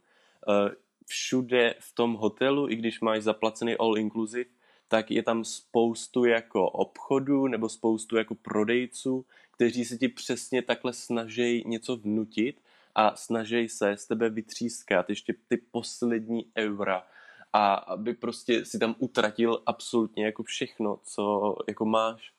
Eh, 0.49 0.75
Všude 1.07 1.75
v 1.81 1.93
tom 1.95 2.14
hotelu, 2.14 2.69
i 2.69 2.77
když 2.77 3.01
máš 3.01 3.23
zaplacený 3.23 3.77
all 3.77 3.99
inclusive, 3.99 4.51
tak 4.88 5.11
je 5.11 5.23
tam 5.23 5.45
spoustu 5.45 6.25
jako 6.25 6.71
obchodů 6.71 7.47
nebo 7.47 7.69
spoustu 7.69 8.16
jako 8.16 8.35
prodejců, 8.35 9.27
kteří 9.51 9.85
se 9.85 9.99
ti 9.99 10.09
přesně 10.09 10.62
takhle 10.62 10.93
snaží 10.93 11.64
něco 11.66 11.97
vnutit 11.97 12.61
a 12.95 13.16
snaží 13.16 13.69
se 13.69 13.97
z 13.97 14.07
tebe 14.07 14.31
vytřískat 14.31 15.09
ještě 15.11 15.35
ty 15.49 15.57
poslední 15.57 16.47
eura 16.57 17.07
a 17.53 17.75
aby 17.75 18.15
prostě 18.15 18.65
si 18.65 18.79
tam 18.79 18.95
utratil 18.99 19.63
absolutně 19.67 20.25
jako 20.25 20.43
všechno, 20.43 20.99
co 21.05 21.57
jako 21.69 21.85
máš. 21.85 22.33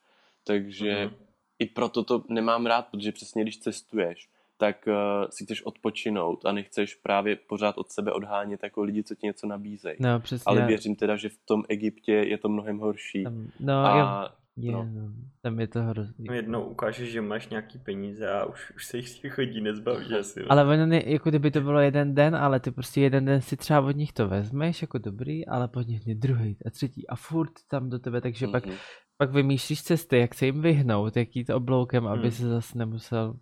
Takže 0.44 1.06
Mhm. 1.06 1.16
i 1.60 1.66
proto 1.66 2.04
to 2.04 2.24
nemám 2.30 2.66
rád, 2.66 2.88
protože 2.88 3.12
přesně 3.12 3.42
když 3.44 3.60
cestuješ, 3.60 4.30
tak 4.58 4.88
uh, 4.88 4.94
si 5.30 5.44
chceš 5.46 5.62
odpočinout 5.64 6.46
a 6.46 6.52
nechceš 6.52 6.96
právě 6.96 7.36
pořád 7.36 7.78
od 7.78 7.92
sebe 7.92 8.12
odhánět 8.12 8.64
jako 8.64 8.84
lidi, 8.84 9.04
co 9.04 9.16
ti 9.16 9.26
něco 9.28 9.48
nabízejí. 9.48 9.96
no 10.00 10.20
přesně, 10.20 10.44
Ale 10.50 10.66
věřím 10.66 10.96
teda, 10.96 11.16
že 11.16 11.30
v 11.30 11.38
tom 11.46 11.64
Egyptě 11.70 12.12
je 12.14 12.38
to 12.38 12.50
mnohem 12.50 12.78
horší. 12.80 13.24
tam, 13.24 13.48
no, 13.60 13.86
a 13.86 13.98
jo, 13.98 14.36
je, 14.58 14.72
no. 14.72 14.84
no. 14.94 15.14
tam 15.42 15.60
je 15.60 15.68
to 15.68 15.84
hrozný. 15.84 16.26
No 16.28 16.34
jednou 16.34 16.64
ukážeš, 16.64 17.12
že 17.12 17.22
máš 17.22 17.50
nějaký 17.50 17.80
peníze 17.80 18.30
a 18.32 18.46
už, 18.46 18.72
už 18.76 18.86
se 18.86 18.98
jich 18.98 19.10
z 19.10 19.20
těch 19.20 19.38
lidí 19.38 19.62
nezbavíš 19.62 20.12
asi. 20.12 20.40
no. 20.40 20.46
Ale 20.50 20.64
ono 20.64 20.86
ne, 20.86 21.04
jako 21.06 21.30
kdyby 21.30 21.52
to 21.52 21.62
bylo 21.62 21.80
jeden 21.80 22.16
den, 22.16 22.36
ale 22.36 22.60
ty 22.60 22.72
prostě 22.72 23.02
jeden 23.02 23.26
den 23.26 23.42
si 23.42 23.58
třeba 23.58 23.82
od 23.82 23.92
nich 23.96 24.14
to 24.14 24.28
vezmeš 24.28 24.82
jako 24.82 24.98
dobrý, 24.98 25.48
ale 25.48 25.68
po 25.68 25.82
nich 25.82 26.16
druhý 26.16 26.58
a 26.66 26.70
třetí 26.70 27.08
a 27.08 27.16
furt 27.16 27.52
tam 27.68 27.90
do 27.90 28.00
tebe, 28.00 28.22
takže 28.22 28.48
pak, 28.48 28.66
Mhm. 28.66 28.76
pak 29.18 29.32
vymýšlíš 29.32 29.84
cesty, 29.84 30.18
jak 30.20 30.34
se 30.36 30.46
jim 30.46 30.62
vyhnout, 30.62 31.18
jak 31.18 31.36
jít 31.36 31.50
obloukem, 31.50 32.08
aby 32.08 32.22
Hmm. 32.22 32.32
se 32.32 32.50
zase 32.50 32.78
nemusel 32.78 33.34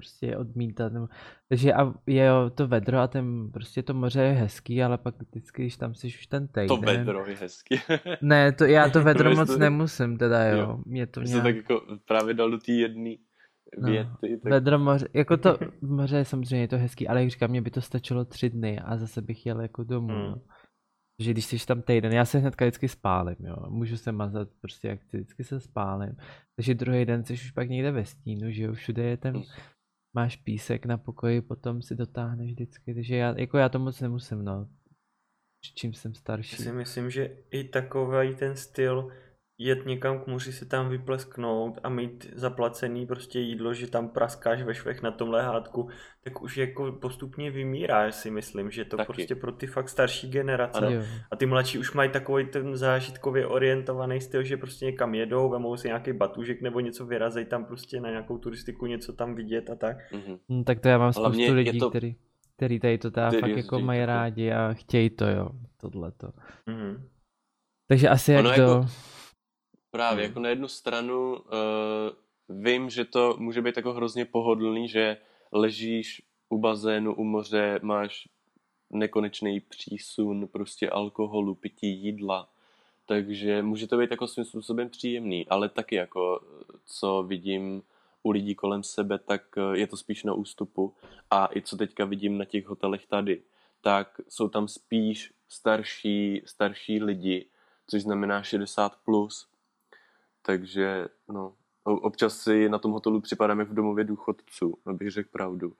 prostě 0.00 0.36
odmítat. 0.36 0.92
Nebo... 0.92 1.08
Takže 1.48 1.72
a 1.74 1.94
je 2.06 2.30
to 2.54 2.68
vedro 2.68 2.98
a 2.98 3.06
ten, 3.08 3.50
prostě 3.52 3.82
to 3.82 3.94
moře 3.94 4.22
je 4.22 4.32
hezký, 4.32 4.82
ale 4.82 4.98
pak 4.98 5.14
vždycky, 5.22 5.62
když 5.62 5.76
tam 5.76 5.94
jsi 5.94 6.06
už 6.06 6.26
ten 6.26 6.48
týden. 6.48 6.68
To 6.68 6.76
vedro 6.76 7.26
je 7.26 7.36
hezky. 7.36 7.80
Ne, 8.22 8.52
to, 8.52 8.64
já 8.64 8.90
to 8.90 9.02
vedro 9.10 9.34
moc 9.34 9.48
to- 9.48 9.58
nemusím 9.58 10.18
teda, 10.18 10.44
jo. 10.44 10.58
Jo. 10.58 10.78
Mě 10.86 11.06
to 11.06 11.22
nějak... 11.22 11.42
tak 11.42 11.56
jako 11.56 11.82
právě 12.04 12.34
dal 12.34 12.50
do 12.50 12.58
té 12.58 12.72
jedné 12.72 13.14
věty. 13.78 14.38
Tak... 14.42 14.52
Vedro 14.52 14.78
moře, 14.78 15.08
jako 15.14 15.36
to 15.36 15.58
moře 15.80 16.16
je 16.16 16.24
samozřejmě 16.24 16.68
to 16.68 16.78
hezký, 16.78 17.08
ale 17.08 17.20
jak 17.20 17.30
říkám, 17.30 17.50
mě 17.50 17.62
by 17.62 17.70
to 17.70 17.80
stačilo 17.80 18.24
tři 18.24 18.50
dny 18.50 18.78
a 18.78 18.96
zase 18.96 19.22
bych 19.22 19.46
jel 19.46 19.60
jako 19.60 19.84
domů. 19.84 20.14
Hmm. 20.14 20.30
No. 20.30 20.40
Že 21.22 21.30
když 21.30 21.44
jsi 21.44 21.66
tam 21.66 21.82
týden, 21.82 22.12
já 22.12 22.24
se 22.24 22.38
hnedka 22.38 22.64
vždycky 22.64 22.88
spálím, 22.88 23.36
jo. 23.40 23.56
Můžu 23.68 23.96
se 23.96 24.12
mazat, 24.12 24.48
prostě 24.60 24.88
jak 24.88 25.00
vždycky 25.12 25.44
se 25.44 25.60
spálím. 25.60 26.16
Takže 26.56 26.74
druhý 26.74 27.04
den 27.04 27.24
jsi 27.24 27.32
už 27.32 27.50
pak 27.50 27.68
někde 27.68 27.90
ve 27.92 28.04
stínu, 28.04 28.50
že 28.50 28.62
jo, 28.62 28.72
všude 28.72 29.02
je 29.02 29.16
ten, 29.16 29.34
Hmm. 29.34 29.44
Máš 30.14 30.36
písek 30.36 30.86
na 30.86 30.98
pokoji, 30.98 31.40
potom 31.40 31.82
si 31.82 31.94
dotáhneš 31.94 32.50
vždycky, 32.52 32.94
takže 32.94 33.16
já, 33.16 33.38
jako 33.38 33.58
já 33.58 33.68
to 33.68 33.78
moc 33.78 34.00
nemusím, 34.00 34.44
no. 34.44 34.68
Čím 35.74 35.94
jsem 35.94 36.12
Já 36.12 36.18
starší. 36.18 36.56
si 36.56 36.72
myslím, 36.72 37.10
že 37.10 37.36
i 37.50 37.64
takový 37.64 38.34
ten 38.34 38.56
styl 38.56 39.12
jet 39.62 39.86
někam 39.86 40.20
k 40.20 40.26
moři 40.26 40.52
se 40.52 40.64
tam 40.66 40.88
vyplesknout 40.88 41.78
a 41.82 41.88
mít 41.88 42.26
zaplacený 42.34 43.06
prostě 43.06 43.38
jídlo, 43.38 43.74
že 43.74 43.90
tam 43.90 44.08
praskáš 44.08 44.62
ve 44.62 44.74
švech 44.74 45.02
na 45.02 45.10
tom 45.10 45.30
lehátku, 45.30 45.88
tak 46.24 46.42
už 46.42 46.56
jako 46.56 46.92
postupně 46.92 47.50
vymírá, 47.50 48.12
si 48.12 48.30
myslím, 48.30 48.70
že 48.70 48.84
to 48.84 48.96
Taky. 48.96 49.06
prostě 49.12 49.34
pro 49.34 49.52
ty 49.52 49.66
fakt 49.66 49.88
starší 49.88 50.30
generace. 50.30 50.86
Ano. 50.86 51.02
A 51.30 51.36
ty 51.36 51.46
mladší 51.46 51.78
už 51.78 51.92
mají 51.92 52.10
takový 52.10 52.46
ten 52.46 52.76
zážitkově 52.76 53.46
orientovaný 53.46 54.20
styl, 54.20 54.42
že 54.42 54.56
prostě 54.56 54.84
někam 54.84 55.14
jedou, 55.14 55.50
vemou 55.50 55.76
si 55.76 55.88
nějaký 55.88 56.12
batužek 56.12 56.62
nebo 56.62 56.80
něco 56.80 57.06
vyrazej 57.06 57.44
tam 57.44 57.64
prostě 57.64 58.00
na 58.00 58.10
nějakou 58.10 58.38
turistiku, 58.38 58.86
něco 58.86 59.12
tam 59.12 59.34
vidět 59.34 59.70
a 59.70 59.74
tak. 59.74 59.96
Mhm. 60.12 60.38
Hm, 60.48 60.64
tak 60.64 60.80
to 60.80 60.88
já 60.88 60.98
mám 60.98 61.12
Hlavně 61.16 61.44
spoustu 61.44 61.54
lidí, 61.54 61.78
to- 61.78 61.90
který, 61.90 62.16
který 62.56 62.80
tady 62.80 62.98
to 62.98 63.10
teda 63.10 63.30
fakt 63.30 63.56
jako 63.56 63.80
mají 63.80 64.04
rádi 64.04 64.52
a 64.52 64.72
chtějí 64.72 65.10
to, 65.10 65.26
jo, 65.28 65.48
tohleto. 65.80 66.28
Mhm. 66.66 67.08
Takže 67.88 68.08
asi 68.08 68.32
jak 68.32 68.44
to... 68.44 68.50
jako- 68.50 68.86
Právě, 69.90 70.24
Hmm. 70.24 70.30
jako 70.30 70.40
na 70.40 70.48
jednu 70.48 70.68
stranu 70.68 71.32
uh, 71.32 71.42
vím, 72.62 72.90
že 72.90 73.04
to 73.04 73.36
může 73.38 73.62
být 73.62 73.76
jako 73.76 73.92
hrozně 73.92 74.24
pohodlný, 74.24 74.88
že 74.88 75.16
ležíš 75.52 76.22
u 76.48 76.58
bazénu, 76.58 77.14
u 77.14 77.24
moře, 77.24 77.80
máš 77.82 78.28
nekonečný 78.90 79.60
přísun 79.60 80.48
prostě 80.48 80.90
alkoholu, 80.90 81.54
pití 81.54 82.02
jídla, 82.02 82.48
takže 83.06 83.62
může 83.62 83.86
to 83.86 83.98
být 83.98 84.10
jako 84.10 84.28
svým 84.28 84.44
způsobem 84.44 84.88
příjemný, 84.88 85.48
ale 85.48 85.68
taky 85.68 85.94
jako 85.94 86.40
co 86.86 87.22
vidím 87.22 87.82
u 88.22 88.30
lidí 88.30 88.54
kolem 88.54 88.82
sebe, 88.82 89.18
tak 89.18 89.42
eh, 89.56 89.78
je 89.78 89.86
to 89.86 89.96
spíš 89.96 90.24
na 90.24 90.32
ústupu 90.32 90.94
a 91.30 91.48
i 91.56 91.62
co 91.62 91.76
teďka 91.76 92.04
vidím 92.04 92.38
na 92.38 92.44
těch 92.44 92.66
hotelech 92.66 93.06
tady, 93.06 93.42
tak 93.80 94.20
jsou 94.28 94.48
tam 94.48 94.68
spíš 94.68 95.32
starší, 95.48 96.42
starší 96.44 97.02
lidi, 97.02 97.46
což 97.86 98.02
znamená 98.02 98.42
60 98.42 98.92
plus, 99.04 99.48
takže 100.50 101.08
no, 101.28 101.54
občas 101.84 102.38
si 102.38 102.68
na 102.68 102.78
tom 102.78 102.92
hotelu 102.92 103.20
připadám 103.20 103.60
jak 103.60 103.70
v 103.70 103.74
domově 103.74 104.04
důchodců, 104.04 104.74
abych 104.86 105.10
řekl 105.10 105.28
pravdu. 105.32 105.72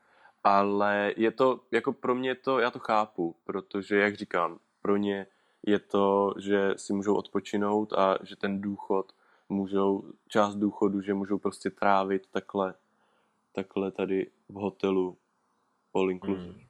Ale 0.44 1.12
je 1.16 1.30
to, 1.30 1.60
jako 1.70 1.92
pro 1.92 2.14
mě 2.14 2.34
to, 2.34 2.58
já 2.58 2.70
to 2.70 2.78
chápu, 2.78 3.36
protože, 3.44 3.96
jak 3.96 4.16
říkám, 4.16 4.58
pro 4.82 4.96
ně 4.96 5.26
je 5.66 5.78
to, 5.78 6.34
že 6.38 6.74
si 6.76 6.92
můžou 6.92 7.14
odpočinout 7.14 7.92
a 7.92 8.18
že 8.22 8.36
ten 8.36 8.60
důchod 8.60 9.12
můžou, 9.48 10.04
část 10.28 10.54
důchodu, 10.54 11.00
že 11.00 11.14
můžou 11.14 11.38
prostě 11.38 11.70
trávit 11.70 12.26
takhle, 12.30 12.74
takhle 13.52 13.90
tady 13.90 14.30
v 14.48 14.54
hotelu 14.54 15.18
all 15.94 16.10
inclusive. 16.10 16.52
Mm. 16.52 16.69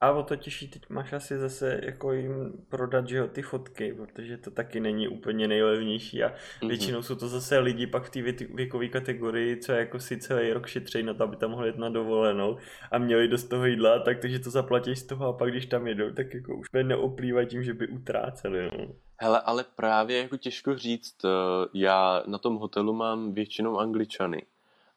A 0.00 0.10
o 0.12 0.22
to 0.22 0.36
těžší, 0.36 0.68
teď 0.68 0.82
máš 0.90 1.12
asi 1.12 1.38
zase 1.38 1.80
jako 1.82 2.12
jim 2.12 2.52
prodat, 2.68 3.08
že 3.08 3.16
jo, 3.16 3.28
ty 3.28 3.42
fotky, 3.42 3.92
protože 3.94 4.36
to 4.36 4.50
taky 4.50 4.80
není 4.80 5.08
úplně 5.08 5.48
nejlevnější 5.48 6.22
a 6.24 6.32
Mhm. 6.62 6.68
většinou 6.68 7.02
jsou 7.02 7.14
to 7.14 7.28
zase 7.28 7.58
lidi 7.58 7.86
pak 7.86 8.04
v 8.04 8.10
té 8.10 8.46
věkové 8.54 8.88
kategorii, 8.88 9.56
co 9.56 9.72
jako 9.72 9.98
si 10.00 10.18
celý 10.18 10.52
rok 10.52 10.66
šetří 10.66 11.02
na 11.02 11.14
to, 11.14 11.24
aby 11.24 11.36
tam 11.36 11.50
mohli 11.50 11.68
jet 11.68 11.78
na 11.78 11.88
dovolenou 11.88 12.56
a 12.92 12.98
měli 12.98 13.28
dost 13.28 13.44
toho 13.44 13.66
jídla, 13.66 13.98
tak 13.98 14.18
takže 14.20 14.38
to 14.38 14.50
zaplatí 14.50 14.96
z 14.96 15.06
toho 15.06 15.26
a 15.26 15.32
pak 15.32 15.50
když 15.50 15.66
tam 15.66 15.86
jedou, 15.86 16.10
tak 16.10 16.34
jako 16.34 16.56
už 16.56 16.66
neoplývají 16.82 17.46
tím, 17.46 17.62
že 17.62 17.74
by 17.74 17.88
utráceli, 17.88 18.70
no. 18.78 18.94
Hele, 19.20 19.40
ale 19.40 19.64
právě 19.76 20.18
jako 20.18 20.36
těžko 20.36 20.76
říct, 20.78 21.24
eh, 21.24 21.28
já 21.74 22.22
na 22.26 22.38
tom 22.38 22.56
hotelu 22.56 22.92
mám 22.92 23.32
většinou 23.34 23.78
angličany 23.78 24.42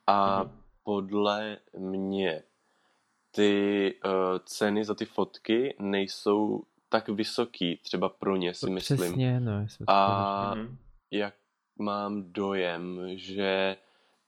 a 0.08 0.44
Mhm. 0.44 0.52
podle 0.84 1.58
mě 1.78 2.44
ty 3.40 3.96
uh, 4.06 4.12
ceny 4.46 4.86
za 4.86 4.96
ty 4.96 5.06
fotky 5.06 5.76
nejsou 5.80 6.64
tak 6.90 7.10
vysoký, 7.10 7.80
třeba 7.84 8.10
pro 8.10 8.36
ně 8.36 8.54
si 8.54 8.70
myslím. 8.70 8.98
Přesně, 8.98 9.40
no. 9.40 9.62
jsme 9.62 9.86
to 9.86 9.92
A 9.92 10.54
Mhm. 10.56 10.78
jak 11.12 11.34
mám 11.80 12.24
dojem, 12.34 13.00
že 13.16 13.78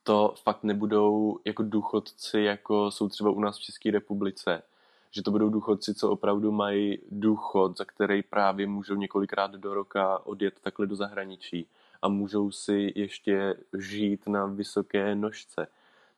to 0.04 0.34
fakt 0.44 0.64
nebudou 0.64 1.40
jako 1.46 1.64
důchodci, 1.64 2.42
jako 2.42 2.92
jsou 2.92 3.10
třeba 3.10 3.30
u 3.30 3.40
nás 3.40 3.58
v 3.58 3.62
České 3.62 3.92
republice, 3.92 4.64
že 5.12 5.22
to 5.22 5.32
budou 5.32 5.50
důchodci, 5.50 5.94
co 5.96 6.10
opravdu 6.10 6.52
mají 6.52 7.00
důchod, 7.12 7.78
za 7.78 7.86
který 7.86 8.24
právě 8.24 8.68
můžou 8.68 8.96
několikrát 8.96 9.52
do 9.52 9.74
roka 9.74 10.26
odjet 10.26 10.60
takhle 10.62 10.88
do 10.88 10.96
zahraničí 10.96 11.68
a 12.02 12.08
můžou 12.08 12.52
si 12.52 12.94
ještě 12.96 13.56
žít 13.80 14.28
na 14.28 14.46
vysoké 14.46 15.16
nožce. 15.16 15.68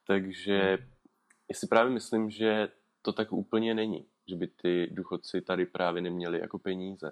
Takže 0.08 0.78
já 1.50 1.56
si 1.56 1.68
právě 1.68 1.94
myslím, 1.94 2.30
že 2.30 2.70
to 3.06 3.14
tak 3.14 3.34
úplně 3.34 3.74
není, 3.74 4.06
že 4.30 4.36
by 4.36 4.48
ty 4.48 4.88
důchodci 4.92 5.42
tady 5.42 5.66
právě 5.66 6.02
neměli 6.02 6.40
jako 6.40 6.60
peníze. 6.60 7.12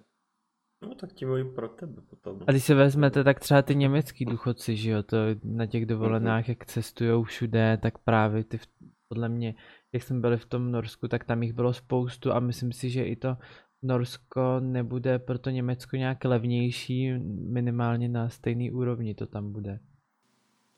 No 0.81 0.95
tak 0.95 1.13
ti 1.13 1.25
mluví 1.25 1.43
pro 1.55 1.69
tebe 1.69 2.01
potom. 2.09 2.39
A 2.47 2.51
když 2.51 2.63
se 2.63 2.75
vezmete, 2.75 3.23
tak 3.23 3.39
třeba 3.39 3.61
ty 3.61 3.75
německý 3.75 4.25
důchodci, 4.25 4.75
že 4.77 4.91
jo, 4.91 5.03
to 5.03 5.17
na 5.43 5.65
těch 5.65 5.85
dovolenách, 5.85 6.49
jak 6.49 6.65
cestujou 6.65 7.23
všude, 7.23 7.77
tak 7.81 7.97
právě 7.97 8.43
ty, 8.43 8.57
v- 8.57 8.67
podle 9.07 9.29
mě, 9.29 9.55
jak 9.93 10.03
jsme 10.03 10.19
byli 10.19 10.37
v 10.37 10.45
tom 10.45 10.71
Norsku, 10.71 11.07
tak 11.07 11.23
tam 11.23 11.43
jich 11.43 11.53
bylo 11.53 11.73
spoustu 11.73 12.31
a 12.31 12.39
myslím 12.39 12.71
si, 12.73 12.89
že 12.89 13.03
i 13.05 13.15
to 13.15 13.37
Norsko 13.83 14.59
nebude 14.59 15.19
pro 15.19 15.39
to 15.39 15.49
Německo 15.49 15.95
nějak 15.95 16.25
levnější, 16.25 17.11
minimálně 17.49 18.09
na 18.09 18.29
stejný 18.29 18.71
úrovni 18.71 19.15
to 19.15 19.25
tam 19.25 19.51
bude. 19.51 19.79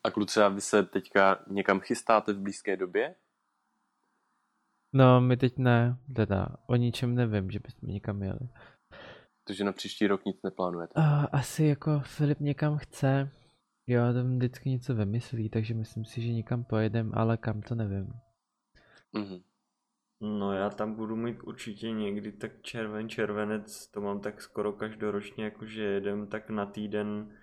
A 0.04 0.12
kluci, 0.12 0.40
a 0.42 0.50
vy 0.50 0.62
se 0.62 0.84
teďka 0.84 1.40
někam 1.48 1.80
chystáte 1.80 2.34
v 2.34 2.40
blízké 2.40 2.78
době? 2.78 3.16
No, 4.94 5.22
my 5.22 5.38
teď 5.38 5.58
ne, 5.58 5.98
teda 6.16 6.48
o 6.68 6.76
ničem 6.76 7.16
nevím, 7.16 7.52
že 7.52 7.60
bychom 7.60 7.90
někam 7.90 8.24
jeli. 8.24 8.50
Takže 9.48 9.64
na 9.64 9.72
příští 9.72 10.08
rok 10.08 10.26
nic 10.26 10.38
neplánujete. 10.44 10.94
Uh, 10.98 11.26
asi 11.32 11.64
jako 11.64 12.00
Filip 12.00 12.40
někam 12.40 12.78
chce, 12.78 13.32
jo, 13.88 14.02
tam 14.14 14.36
vždycky 14.36 14.70
něco 14.70 14.96
vymyslí, 14.96 15.50
takže 15.50 15.74
myslím 15.74 16.06
si, 16.06 16.22
že 16.22 16.34
někam 16.34 16.64
pojedem, 16.64 17.12
ale 17.14 17.38
kam 17.38 17.62
to 17.62 17.76
nevím. 17.76 18.14
Mhm. 19.14 19.42
No 20.22 20.54
já 20.54 20.70
tam 20.70 20.96
budu 20.96 21.16
mít 21.16 21.44
určitě 21.44 21.92
někdy 21.92 22.32
tak 22.32 22.62
červen, 22.62 23.10
červenec, 23.10 23.88
to 23.88 24.02
mám 24.02 24.20
tak 24.20 24.42
skoro 24.42 24.74
každoročně, 24.74 25.44
jakože 25.44 25.84
jedem 25.84 26.28
tak 26.28 26.50
na 26.50 26.66
týden 26.66 27.38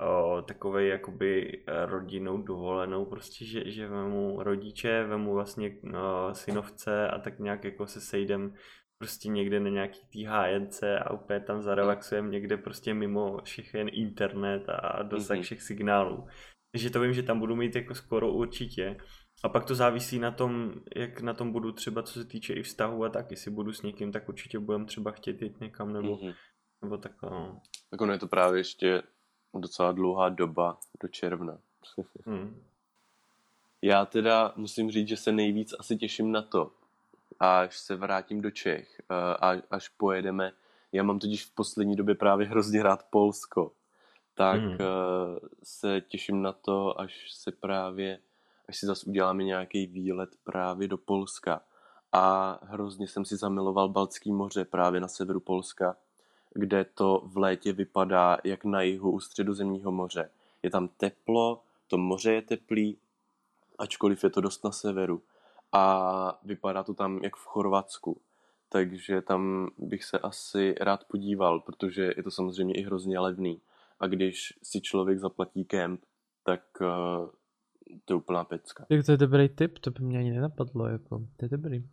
o, 0.00 0.42
takovej 0.42 0.88
jakoby 0.88 1.62
eh, 1.66 1.86
rodinnou 1.86 2.42
dovolenou, 2.42 3.04
prostě, 3.04 3.44
že, 3.44 3.70
že 3.70 3.88
vemu 3.88 4.42
rodiče, 4.42 5.04
vemu 5.04 5.34
vlastně 5.34 5.76
o, 6.00 6.34
synovce 6.34 7.08
a 7.08 7.18
tak 7.18 7.38
nějak 7.38 7.64
jako 7.64 7.86
se 7.86 8.00
sejdem 8.00 8.54
prostě 8.98 9.28
někde 9.28 9.60
na 9.60 9.68
nějaký 9.70 10.00
tý 10.12 10.24
hájence 10.24 10.98
a 10.98 11.12
úplně 11.12 11.40
tam 11.40 11.62
zarelaxujeme 11.62 12.28
někde 12.28 12.56
prostě 12.56 12.94
mimo 12.94 13.38
všechen 13.44 13.88
internet 13.92 14.62
a 14.68 15.02
dosah 15.02 15.36
Mhm. 15.36 15.42
všech 15.42 15.62
signálů. 15.62 16.26
Takže 16.72 16.90
to 16.90 17.00
vím, 17.00 17.12
že 17.12 17.22
tam 17.22 17.38
budu 17.40 17.56
mít 17.56 17.76
jako 17.76 17.94
skoro 17.94 18.32
určitě. 18.32 18.96
A 19.44 19.48
pak 19.48 19.64
to 19.64 19.74
závisí 19.74 20.18
na 20.18 20.30
tom, 20.30 20.72
jak 20.96 21.20
na 21.20 21.34
tom 21.34 21.52
budu 21.52 21.72
třeba 21.72 22.02
co 22.02 22.12
se 22.12 22.24
týče 22.24 22.54
i 22.54 22.62
vztahu 22.62 23.04
a 23.04 23.08
tak, 23.08 23.30
jestli 23.30 23.50
budu 23.50 23.72
s 23.72 23.82
někým, 23.82 24.12
tak 24.12 24.28
určitě 24.28 24.58
budem 24.58 24.86
třeba 24.86 25.10
chtět 25.10 25.42
jít 25.42 25.60
někam 25.60 25.92
nebo, 25.92 26.16
Mhm. 26.22 26.32
nebo 26.84 26.96
takhle. 26.98 27.30
No. 27.30 27.60
Tak 27.90 28.00
ono 28.00 28.12
je 28.12 28.18
to 28.18 28.28
právě 28.28 28.60
ještě 28.60 29.02
docela 29.54 29.92
dlouhá 29.92 30.28
doba 30.28 30.78
do 31.02 31.08
června. 31.08 31.58
Hmm. 32.26 32.62
Já 33.82 34.06
teda 34.06 34.52
musím 34.56 34.90
říct, 34.90 35.08
že 35.08 35.16
se 35.16 35.32
nejvíc 35.32 35.74
asi 35.78 35.96
těším 35.96 36.32
na 36.32 36.42
to, 36.42 36.70
až 37.40 37.78
se 37.78 37.96
vrátím 37.96 38.40
do 38.40 38.50
Čech, 38.50 39.00
eh, 39.00 39.14
a 39.36 39.62
až 39.70 39.88
pojedeme. 39.88 40.52
Já 40.92 41.02
mám 41.02 41.18
totiž 41.18 41.44
v 41.44 41.54
poslední 41.54 41.96
době 41.96 42.14
právě 42.14 42.46
hrozně 42.46 42.82
rád 42.82 43.06
Polsko. 43.10 43.72
Tak 44.34 44.60
Mhm. 44.60 44.72
eh, 44.72 44.78
se 45.62 46.00
těším 46.00 46.42
na 46.42 46.52
to, 46.52 47.00
až 47.00 47.32
se 47.32 47.52
právě, 47.52 48.18
až 48.68 48.76
si 48.76 48.86
zase 48.86 49.06
uděláme 49.06 49.44
nějaký 49.44 49.86
výlet 49.86 50.30
právě 50.44 50.88
do 50.88 50.98
Polska. 50.98 51.60
A 52.12 52.58
hrozně 52.62 53.08
jsem 53.08 53.24
si 53.24 53.36
zamiloval 53.36 53.88
Baltský 53.88 54.32
moře 54.32 54.64
právě 54.64 55.00
na 55.00 55.08
severu 55.08 55.40
Polska, 55.40 55.96
kde 56.54 56.84
to 56.84 57.22
v 57.26 57.38
létě 57.38 57.72
vypadá 57.72 58.38
jak 58.44 58.64
na 58.64 58.82
jihu 58.82 59.10
u 59.10 59.20
středozemního 59.20 59.92
moře. 59.92 60.30
Je 60.62 60.70
tam 60.70 60.88
teplo, 60.88 61.62
to 61.86 61.98
moře 61.98 62.32
je 62.32 62.42
teplý, 62.42 62.98
ačkoliv 63.78 64.24
je 64.24 64.30
to 64.30 64.40
dost 64.40 64.64
na 64.64 64.72
severu. 64.72 65.22
A 65.72 66.40
vypadá 66.44 66.82
to 66.82 66.94
tam 66.94 67.18
jak 67.22 67.36
v 67.36 67.44
Chorvatsku. 67.44 68.20
Takže 68.68 69.22
tam 69.22 69.70
bych 69.78 70.04
se 70.04 70.18
asi 70.18 70.74
rád 70.80 71.04
podíval, 71.04 71.60
protože 71.60 72.14
je 72.16 72.22
to 72.22 72.30
samozřejmě 72.30 72.74
i 72.74 72.82
hrozně 72.82 73.18
levný. 73.18 73.60
A 74.00 74.06
když 74.06 74.58
si 74.62 74.80
člověk 74.80 75.18
zaplatí 75.18 75.64
kemp, 75.64 76.00
tak 76.42 76.62
uh, 76.80 77.30
to 78.04 78.14
je 78.14 78.16
úplná 78.16 78.44
pecka. 78.44 78.86
Tak 78.88 79.06
to 79.06 79.12
je 79.12 79.18
dobrý 79.18 79.48
tip, 79.48 79.78
to 79.78 79.90
by 79.90 80.04
mě 80.04 80.18
ani 80.18 80.30
nenapadlo, 80.30 80.86
jako, 80.86 81.18
to 81.36 81.44
je 81.44 81.48
dobrý. 81.48 81.88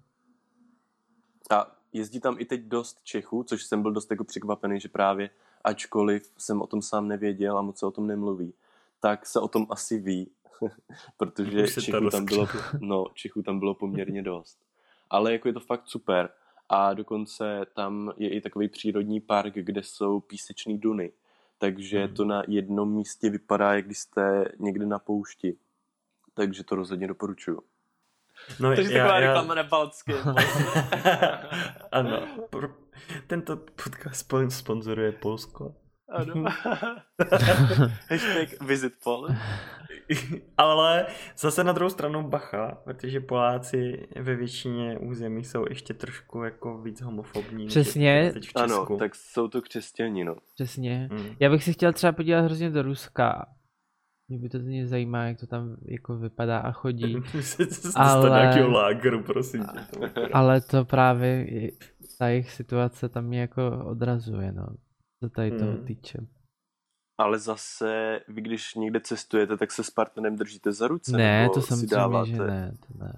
A 1.52 1.77
jezdí 1.93 2.19
tam 2.19 2.36
i 2.39 2.45
teď 2.45 2.62
dost 2.62 3.04
Čechů, 3.04 3.43
což 3.43 3.63
jsem 3.63 3.82
byl 3.82 3.91
dost 3.91 4.12
jako 4.12 4.23
překvapený, 4.23 4.80
že 4.80 4.89
právě 4.89 5.30
ačkoliv 5.63 6.32
jsem 6.38 6.62
o 6.62 6.67
tom 6.67 6.82
sám 6.82 7.08
nevěděl 7.08 7.58
a 7.58 7.62
moc 7.62 7.80
se 7.80 7.86
o 7.86 7.91
tom 7.91 8.08
nemluví, 8.08 8.54
tak 9.00 9.26
se 9.26 9.39
o 9.39 9.47
tom 9.47 9.67
asi 9.69 10.00
ví, 10.00 10.32
protože 11.17 11.67
Čechů 11.67 12.10
tam, 12.10 12.26
bylo, 12.26 12.47
no, 12.80 13.06
Čechů 13.13 13.41
tam 13.43 13.60
bylo 13.60 13.73
poměrně 13.76 14.23
dost. 14.23 14.58
Ale 15.10 15.32
jako 15.32 15.47
je 15.47 15.54
to 15.54 15.60
fakt 15.60 15.88
super. 15.88 16.30
A 16.69 16.93
dokonce 16.93 17.65
tam 17.76 18.13
je 18.17 18.30
i 18.30 18.41
takový 18.41 18.67
přírodní 18.69 19.21
park, 19.21 19.54
kde 19.54 19.84
jsou 19.84 20.19
písečný 20.19 20.78
duny. 20.78 21.12
Takže 21.58 22.06
Mhm. 22.06 22.15
to 22.15 22.26
na 22.26 22.43
jednom 22.47 22.93
místě 22.93 23.30
vypadá, 23.30 23.73
jak 23.73 23.86
když 23.86 23.97
jste 23.97 24.45
někde 24.60 24.86
na 24.86 25.00
poušti. 25.00 25.58
Takže 26.34 26.63
to 26.63 26.76
rozhodně 26.76 27.08
doporučuju. 27.08 27.62
No, 28.60 28.76
Takže 28.76 28.93
taková 28.93 29.19
reklama 29.19 29.56
na 29.56 29.63
Balcké. 29.63 30.13
ano. 31.91 32.28
Pro... 32.50 32.67
Tento 33.28 33.58
podcast 33.58 34.30
spon- 34.30 34.50
sponzoruje 34.50 35.12
Polsko. 35.12 35.76
ano. 36.10 36.34
Hashtag 38.10 38.62
visit 38.62 38.93
Poland. 39.04 39.38
Ale 40.58 41.06
zase 41.38 41.63
na 41.63 41.71
druhou 41.71 41.89
stranu 41.89 42.30
bacha, 42.30 42.78
protože 42.84 43.19
Poláci 43.19 44.08
ve 44.19 44.36
většině 44.36 44.97
území 45.00 45.43
jsou 45.43 45.65
ještě 45.69 45.93
trošku 45.93 46.43
jako 46.43 46.78
víc 46.78 47.02
homofobní. 47.02 47.67
Přesně. 47.67 48.30
teď 48.34 48.43
v 48.43 48.54
Česku. 48.54 48.60
Ano, 48.60 48.97
tak 48.97 49.15
jsou 49.15 49.47
to 49.47 49.62
křesťani, 49.62 50.23
no. 50.23 50.36
Přesně. 50.56 51.10
Mm. 51.12 51.36
Já 51.39 51.50
bych 51.50 51.63
si 51.63 51.73
chtěl 51.73 51.93
třeba 51.93 52.12
podívat 52.12 52.41
hrozně 52.41 52.69
do 52.69 52.82
Ruska. 52.82 53.45
Mě 54.30 54.40
by 54.40 54.50
to 54.50 54.60
mě 54.60 54.88
zajímá, 54.88 55.24
jak 55.26 55.40
to 55.40 55.48
tam 55.48 55.78
jako 55.86 56.18
vypadá 56.18 56.60
a 56.60 56.72
chodí. 56.72 57.16
Ale- 57.96 58.30
nějakého 58.30 58.70
lágru, 58.72 59.24
prosím 59.24 59.66
tě. 59.66 60.10
Ale 60.34 60.62
to 60.62 60.86
právě, 60.86 61.48
ta 62.20 62.28
jejich 62.28 62.52
situace 62.52 63.10
tam 63.10 63.26
mě 63.26 63.40
jako 63.42 63.86
odrazuje, 63.86 64.52
no. 64.52 64.68
Co 65.20 65.30
tady 65.30 65.52
toho 65.52 65.72
Hmm. 65.72 65.86
týče. 65.86 66.18
Ale 67.20 67.40
zase, 67.40 68.20
vy 68.28 68.42
když 68.42 68.76
někde 68.76 69.00
cestujete, 69.00 69.58
tak 69.58 69.72
se 69.72 69.84
s 69.84 69.90
partnerem 69.90 70.36
držíte 70.36 70.72
za 70.72 70.88
ruce? 70.88 71.12
Ne, 71.18 71.42
nebo 71.42 71.54
to 71.54 71.62
si 71.62 71.68
samozřejmě, 71.68 71.96
dáváte 71.96 72.30
že 72.32 72.38
ne, 72.38 72.72
to 72.88 73.04
ne. 73.06 73.13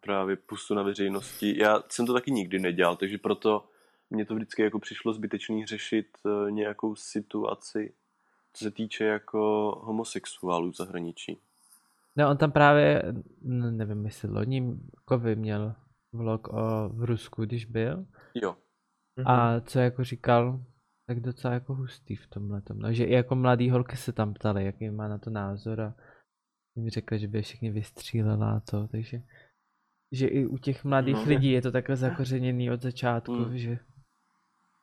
právě 0.00 0.36
pusu 0.36 0.74
na 0.74 0.82
veřejnosti. 0.82 1.58
Já 1.58 1.82
jsem 1.88 2.06
to 2.06 2.12
taky 2.12 2.30
nikdy 2.30 2.58
nedělal, 2.58 2.96
takže 2.96 3.18
proto 3.18 3.64
mně 4.10 4.24
to 4.26 4.34
vždycky 4.34 4.62
jako 4.62 4.78
přišlo 4.78 5.12
zbytečný 5.12 5.66
řešit 5.66 6.06
eh, 6.26 6.50
nějakou 6.50 6.94
situaci, 6.94 7.92
co 8.52 8.64
se 8.64 8.70
týče 8.70 9.04
jako 9.04 9.40
homosexuálů 9.84 10.70
v 10.72 10.76
zahraničí. 10.76 11.38
No 12.16 12.30
on 12.30 12.36
tam 12.36 12.52
právě, 12.52 13.02
nevím 13.70 14.04
jestli 14.04 14.28
loni 14.30 14.78
Kovy 15.04 15.36
měl 15.36 15.74
vlog 16.12 16.48
o, 16.48 16.88
v 16.88 17.04
Rusku, 17.04 17.42
když 17.44 17.64
byl. 17.64 18.06
Jo, 18.34 18.56
Mhm. 19.16 19.28
A 19.28 19.60
co 19.60 19.78
jako 19.78 20.04
říkal, 20.04 20.64
tak 21.06 21.20
docela 21.20 21.54
jako 21.54 21.74
hustý 21.74 22.16
v 22.16 22.26
tomhle 22.26 22.62
tom. 22.62 22.78
No, 22.78 22.92
že 22.92 23.04
i 23.04 23.12
jako 23.12 23.34
mladý 23.34 23.70
holky 23.70 23.96
se 23.96 24.12
tam 24.12 24.34
ptali, 24.34 24.64
jaký 24.64 24.90
má 24.90 25.08
na 25.08 25.18
to 25.18 25.30
názor 25.30 25.80
a 25.80 25.94
mi 26.78 26.90
řekla, 26.90 27.16
že 27.18 27.28
by 27.28 27.38
je 27.38 27.42
všechny 27.42 27.70
vystřílela 27.70 28.56
a 28.56 28.60
to, 28.60 28.88
takže 28.88 29.22
že 30.12 30.26
i 30.26 30.46
u 30.46 30.58
těch 30.58 30.84
mladých 30.84 31.14
No. 31.16 31.24
lidí 31.24 31.50
je 31.50 31.62
to 31.62 31.72
takhle 31.72 31.96
zakořeněný 31.96 32.70
od 32.70 32.82
začátku, 32.82 33.32
Mm. 33.34 33.58
že 33.58 33.78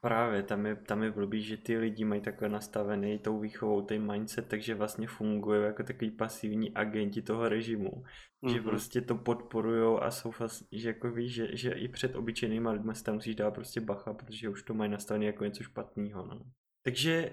Právě, 0.01 0.43
tam 0.43 0.65
je, 0.65 0.75
tam 0.75 1.03
je 1.03 1.11
blbý, 1.11 1.41
že 1.43 1.57
ty 1.57 1.77
lidi 1.77 2.05
mají 2.05 2.21
takhle 2.21 2.49
nastavený 2.49 3.19
tou 3.19 3.39
výchovou 3.39 3.81
ten 3.81 4.11
mindset, 4.11 4.47
takže 4.47 4.75
vlastně 4.75 5.07
fungují 5.07 5.63
jako 5.63 5.83
takový 5.83 6.11
pasivní 6.11 6.73
agenti 6.75 7.21
toho 7.21 7.49
režimu. 7.49 7.89
Mm-hmm. 7.89 8.51
Že 8.51 8.55
Mhm. 8.59 8.63
prostě 8.69 9.01
to 9.01 9.15
podporujou 9.15 9.99
a 10.03 10.11
jsou 10.11 10.31
vlastně, 10.39 10.67
že 10.79 10.87
jako 10.87 11.11
víš, 11.11 11.33
že, 11.33 11.57
že 11.57 11.71
i 11.71 11.87
před 11.87 12.15
obyčejnýma 12.15 12.71
lidmi 12.71 12.95
si 12.95 13.03
tam 13.03 13.15
musíš 13.15 13.35
dát 13.35 13.51
prostě 13.51 13.81
bacha, 13.81 14.13
protože 14.13 14.49
už 14.49 14.63
to 14.63 14.73
mají 14.73 14.91
nastavené 14.91 15.25
jako 15.25 15.45
něco 15.45 15.63
špatného. 15.63 16.25
No. 16.25 16.41
Takže 16.85 17.31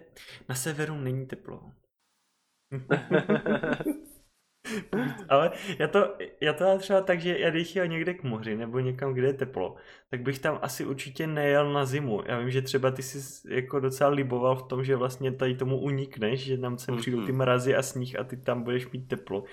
na 0.48 0.54
severu 0.54 0.94
není 0.94 1.26
teplo. 1.26 1.72
Ale 5.28 5.50
já 5.78 5.88
to, 5.88 6.14
já 6.40 6.52
to 6.52 6.64
mám 6.64 6.78
třeba 6.78 7.00
tak, 7.00 7.20
že 7.20 7.38
já 7.38 7.50
když 7.50 7.76
jel 7.76 7.86
někde 7.86 8.14
k 8.14 8.22
moři 8.22 8.56
nebo 8.56 8.78
někam, 8.78 9.12
kde 9.14 9.26
je 9.26 9.32
teplo, 9.32 9.76
tak 10.10 10.22
bych 10.22 10.38
tam 10.38 10.58
asi 10.62 10.84
určitě 10.86 11.26
nejel 11.26 11.72
na 11.72 11.84
zimu. 11.84 12.22
Já 12.26 12.38
vím, 12.38 12.50
že 12.50 12.62
třeba 12.62 12.90
ty 12.90 13.02
jsi 13.02 13.48
jako 13.54 13.80
docela 13.80 14.10
liboval 14.10 14.56
v 14.56 14.62
tom, 14.62 14.84
že 14.84 14.96
vlastně 14.96 15.32
tady 15.32 15.54
tomu 15.54 15.78
unikneš, 15.80 16.44
že 16.44 16.58
tam 16.58 16.78
sem 16.78 16.96
přijdou 16.96 17.20
ty 17.26 17.32
Mhm. 17.32 17.38
mrazy 17.38 17.76
a 17.76 17.82
sníh 17.82 18.18
a 18.18 18.24
ty 18.24 18.36
tam 18.36 18.62
budeš 18.62 18.90
mít 18.90 19.08
teplo. 19.08 19.44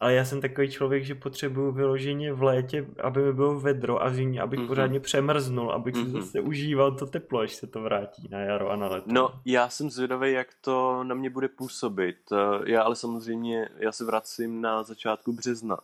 Ale 0.00 0.14
já 0.14 0.24
jsem 0.24 0.40
takový 0.40 0.70
člověk, 0.70 1.04
že 1.04 1.14
potřebuju 1.14 1.72
vyloženě 1.72 2.32
v 2.32 2.42
létě, 2.42 2.86
aby 3.02 3.22
mi 3.22 3.32
bylo 3.32 3.60
vedro 3.60 4.02
a 4.02 4.08
v 4.08 4.14
zimě, 4.14 4.40
abych 4.40 4.58
Mhm. 4.58 4.68
pořádně 4.68 5.00
přemrznul, 5.00 5.72
abych 5.72 5.94
si 5.96 6.02
Mhm. 6.02 6.12
zase 6.20 6.40
užíval 6.40 6.92
to 6.96 7.06
teplo, 7.06 7.40
až 7.40 7.54
se 7.54 7.66
to 7.66 7.82
vrátí 7.82 8.28
na 8.30 8.40
jaro 8.40 8.70
a 8.70 8.76
na 8.76 8.88
leto. 8.88 9.06
No, 9.12 9.40
já 9.44 9.68
jsem 9.68 9.90
zvědavý, 9.90 10.32
jak 10.32 10.48
to 10.60 11.04
na 11.04 11.14
mě 11.14 11.30
bude 11.30 11.48
působit. 11.48 12.16
Eh, 12.32 12.70
Já 12.70 12.82
ale 12.82 12.96
samozřejmě, 12.96 13.68
já 13.76 13.92
se 13.92 14.04
vracím 14.04 14.60
na 14.60 14.82
začátku 14.82 15.32
března. 15.32 15.78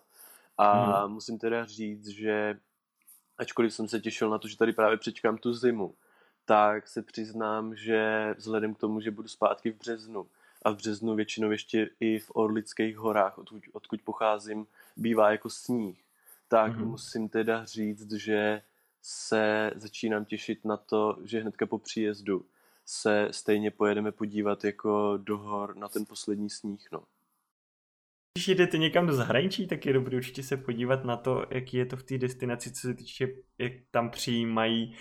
A 0.59 1.01
Mhm. 1.03 1.13
musím 1.15 1.39
teda 1.39 1.65
říct, 1.65 2.07
že 2.09 2.59
ačkoliv 3.39 3.75
jsem 3.75 3.89
se 3.89 4.01
těšil 4.01 4.31
na 4.31 4.39
to, 4.39 4.49
že 4.49 4.57
tady 4.57 4.73
právě 4.73 4.97
přečkám 4.99 5.39
tu 5.39 5.55
zimu, 5.55 5.95
tak 6.45 6.89
se 6.89 7.03
přiznám, 7.03 7.77
že 7.77 8.35
vzhledem 8.39 8.75
k 8.75 8.79
tomu, 8.79 9.01
že 9.01 9.11
budu 9.11 9.29
zpátky 9.29 9.71
v 9.73 9.79
březnu 9.79 10.27
a 10.67 10.71
v 10.71 10.77
březnu 10.77 11.15
většinou 11.15 11.51
ještě 11.51 11.91
i 12.01 12.19
v 12.19 12.31
Orlických 12.35 12.97
horách, 12.97 13.39
odkud, 13.39 13.63
odkud 13.73 14.03
pocházím, 14.03 14.67
bývá 14.97 15.31
jako 15.31 15.51
sníh, 15.51 16.05
tak 16.49 16.77
Mhm. 16.77 16.85
musím 16.89 17.29
teda 17.29 17.65
říct, 17.65 18.13
že 18.13 18.63
se 19.03 19.73
začínám 19.77 20.25
těšit 20.25 20.65
na 20.65 20.77
to, 20.77 21.19
že 21.25 21.41
hnedka 21.41 21.67
po 21.67 21.79
příjezdu 21.79 22.47
se 22.85 23.29
stejně 23.31 23.71
pojedeme 23.71 24.13
podívat 24.13 24.65
jako 24.65 25.17
do 25.23 25.39
hor 25.39 25.77
na 25.77 25.89
ten 25.89 26.05
poslední 26.07 26.51
sníh, 26.51 26.89
no. 26.93 27.03
Když 28.35 28.49
jdete 28.49 28.79
někam 28.79 29.07
do 29.07 29.13
zahraničí, 29.13 29.67
tak 29.67 29.87
je 29.87 29.93
dobré 29.93 30.17
určitě 30.17 30.43
se 30.43 30.57
podívat 30.57 31.05
na 31.05 31.17
to, 31.17 31.47
jaký 31.51 31.77
je 31.77 31.87
to 31.87 31.97
v 31.97 32.03
té 32.03 32.19
destinaci, 32.19 32.73
co 32.73 32.81
se 32.81 32.95
týče, 32.95 33.29
jak 33.59 33.73
tam 33.91 34.11
přijímají 34.11 34.97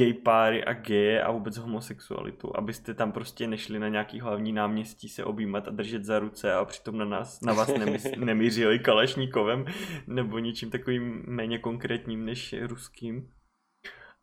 gay 0.00 0.14
páry 0.14 0.64
a 0.64 0.72
geje 0.72 1.22
a 1.22 1.30
vůbec 1.30 1.56
homosexualitu, 1.56 2.56
abyste 2.56 2.94
tam 2.94 3.12
prostě 3.12 3.46
nešli 3.46 3.78
na 3.78 3.88
nějaký 3.88 4.20
hlavní 4.20 4.52
náměstí 4.52 5.08
se 5.08 5.24
objímat 5.24 5.68
a 5.68 5.70
držet 5.70 6.04
za 6.04 6.18
ruce 6.18 6.54
a 6.54 6.64
přitom 6.64 6.98
na 6.98 7.04
nás, 7.04 7.40
na 7.40 7.52
vás 7.52 7.68
nemys- 7.68 8.16
nemířili 8.24 8.78
kalašníkovem 8.78 9.64
nebo 10.06 10.38
něčím 10.38 10.70
takovým 10.70 11.24
méně 11.26 11.58
konkrétním 11.58 12.24
než 12.24 12.54
ruským. 12.62 13.30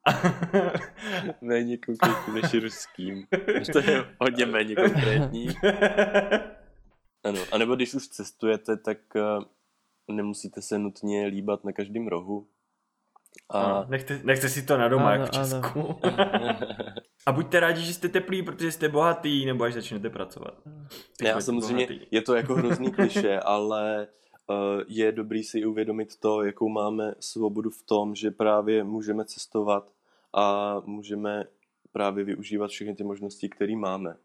Méně 1.41 1.77
konkrétní 1.77 2.33
než 2.33 2.53
ruským. 2.53 3.27
To 3.73 3.79
je 3.79 4.15
hodně 4.19 4.45
méně 4.45 4.75
konkrétní. 4.75 5.47
Ano, 7.25 7.39
a 7.51 7.57
nebo 7.57 7.75
když 7.75 7.93
už 7.93 8.07
cestujete, 8.07 8.77
tak 8.77 8.97
eh, 9.15 9.21
nemusíte 10.11 10.61
se 10.61 10.79
nutně 10.79 11.25
líbat 11.25 11.63
na 11.63 11.71
každém 11.71 12.07
rohu. 12.07 12.47
A 13.49 13.61
A 13.61 13.85
nechte, 13.89 14.21
nechte 14.23 14.49
si 14.49 14.65
to 14.65 14.77
na 14.77 14.87
doma, 14.87 15.11
Ano, 15.11 15.21
jak 15.21 15.29
v 15.29 15.33
Česku. 15.33 15.79
ano. 16.03 16.59
a 17.25 17.31
buďte 17.31 17.59
rádi, 17.59 17.81
že 17.81 17.93
jste 17.93 18.09
teplí, 18.09 18.43
protože 18.43 18.71
jste 18.71 18.89
bohatý, 18.89 19.45
nebo 19.45 19.63
až 19.63 19.73
začnete 19.73 20.09
pracovat. 20.09 20.53
Já 21.21 21.33
buďte 21.33 21.41
samozřejmě, 21.41 21.87
bohatý. 21.87 22.07
je 22.11 22.21
to 22.21 22.35
jako 22.35 22.55
hrozný 22.55 22.91
kliše, 22.95 23.39
ale 23.39 24.07
eh, 24.51 24.83
je 24.87 25.11
dobrý 25.11 25.43
si 25.43 25.65
uvědomit 25.65 26.17
to, 26.19 26.43
jakou 26.43 26.69
máme 26.69 27.13
svobodu 27.19 27.69
v 27.69 27.83
tom, 27.83 28.15
že 28.15 28.31
právě 28.31 28.83
můžeme 28.83 29.25
cestovat 29.25 29.91
a 30.33 30.75
můžeme 30.85 31.43
právě 31.91 32.23
využívat 32.23 32.67
všechny 32.71 32.95
ty 32.95 33.03
možnosti, 33.03 33.49
které 33.49 33.75
máme. 33.75 34.15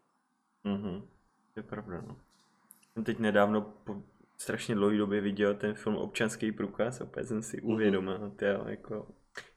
Mhm, 0.63 1.01
to 1.53 1.59
je 1.59 1.63
pravda, 1.63 2.03
no. 2.07 2.15
Jsem 2.93 3.03
teď 3.03 3.19
nedávno 3.19 3.61
po 3.61 3.95
strašně 4.43 4.75
dlouhé 4.75 4.97
době 4.97 5.21
viděl 5.21 5.55
ten 5.55 5.73
film 5.73 5.95
Občanský 5.95 6.51
průkaz, 6.51 7.01
opět 7.01 7.27
jsem 7.27 7.41
si 7.43 7.57
Mhm. 7.61 7.71
uvědomil, 7.73 8.31
tyjo, 8.35 8.63
jako, 8.67 9.07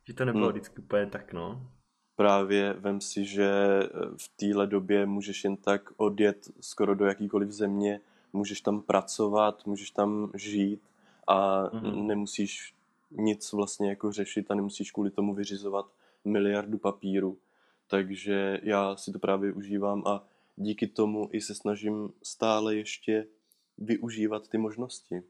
že 0.05 0.15
to 0.15 0.25
nebylo 0.25 0.45
Mhm. 0.47 0.53
vždycky 0.53 0.79
úplně 0.81 1.07
tak, 1.07 1.33
no. 1.33 1.71
Právě 2.17 2.73
vem 2.73 3.01
si, 3.01 3.25
že 3.25 3.45
eh, 3.85 3.89
v 4.17 4.29
téhle 4.37 4.67
době 4.67 5.07
můžeš 5.07 5.45
jen 5.45 5.57
tak 5.57 5.91
odjet 5.97 6.49
skoro 6.61 6.95
do 6.95 7.05
jakýkoliv 7.05 7.51
země, 7.51 8.01
můžeš 8.33 8.61
tam 8.61 8.83
pracovat, 8.83 9.67
můžeš 9.67 9.91
tam 9.91 10.31
žít 10.35 10.81
a 11.27 11.63
Mhm. 11.73 12.07
nemusíš 12.07 12.75
nic 13.11 13.53
vlastně 13.53 13.89
jako 13.89 14.13
řešit 14.13 14.51
a 14.51 14.55
nemusíš 14.55 14.91
kvůli 14.93 15.11
tomu 15.11 15.35
vyřizovat 15.35 15.87
miliardu 16.25 16.79
papíru. 16.79 17.39
Takže 17.89 18.61
já 18.63 18.97
si 18.97 19.13
to 19.13 19.19
právě 19.19 19.53
užívám 19.53 20.03
a 20.07 20.25
díky 20.57 20.87
tomu 20.87 21.29
i 21.33 21.41
se 21.41 21.55
snažím 21.55 22.13
stále 22.23 22.77
ještě 22.77 23.27
využívat 23.79 24.49
ty 24.49 24.59
možnosti. 24.59 25.23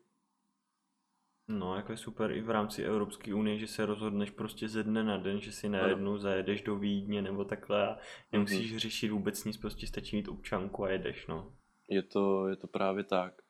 No, 1.49 1.77
jako 1.77 1.93
je 1.93 1.99
super 1.99 2.31
i 2.31 2.41
v 2.41 2.51
rámci 2.51 2.83
Evropské 2.83 3.35
unie, 3.35 3.59
že 3.59 3.67
se 3.67 3.87
rozhodneš 3.87 4.31
prostě 4.31 4.69
ze 4.69 4.83
dne 4.83 5.03
na 5.05 5.17
den, 5.17 5.41
že 5.41 5.53
si 5.53 5.69
najednou 5.69 6.19
zajedeš 6.19 6.63
do 6.63 6.77
Vídně 6.77 7.23
nebo 7.23 7.45
takhle 7.45 7.89
a 7.89 7.99
nemusíš 8.33 8.71
Mhm. 8.71 8.79
řešit 8.81 9.09
vůbec 9.09 9.45
nic, 9.45 9.57
prostě 9.57 9.87
stačí 9.87 10.17
mít 10.17 10.29
občanku 10.29 10.85
a 10.85 10.91
jedeš, 10.91 11.27
no. 11.27 11.53
Je 11.89 12.03
to, 12.03 12.49
je 12.49 12.57
to 12.57 12.67
právě 12.67 13.05
tak. 13.05 13.43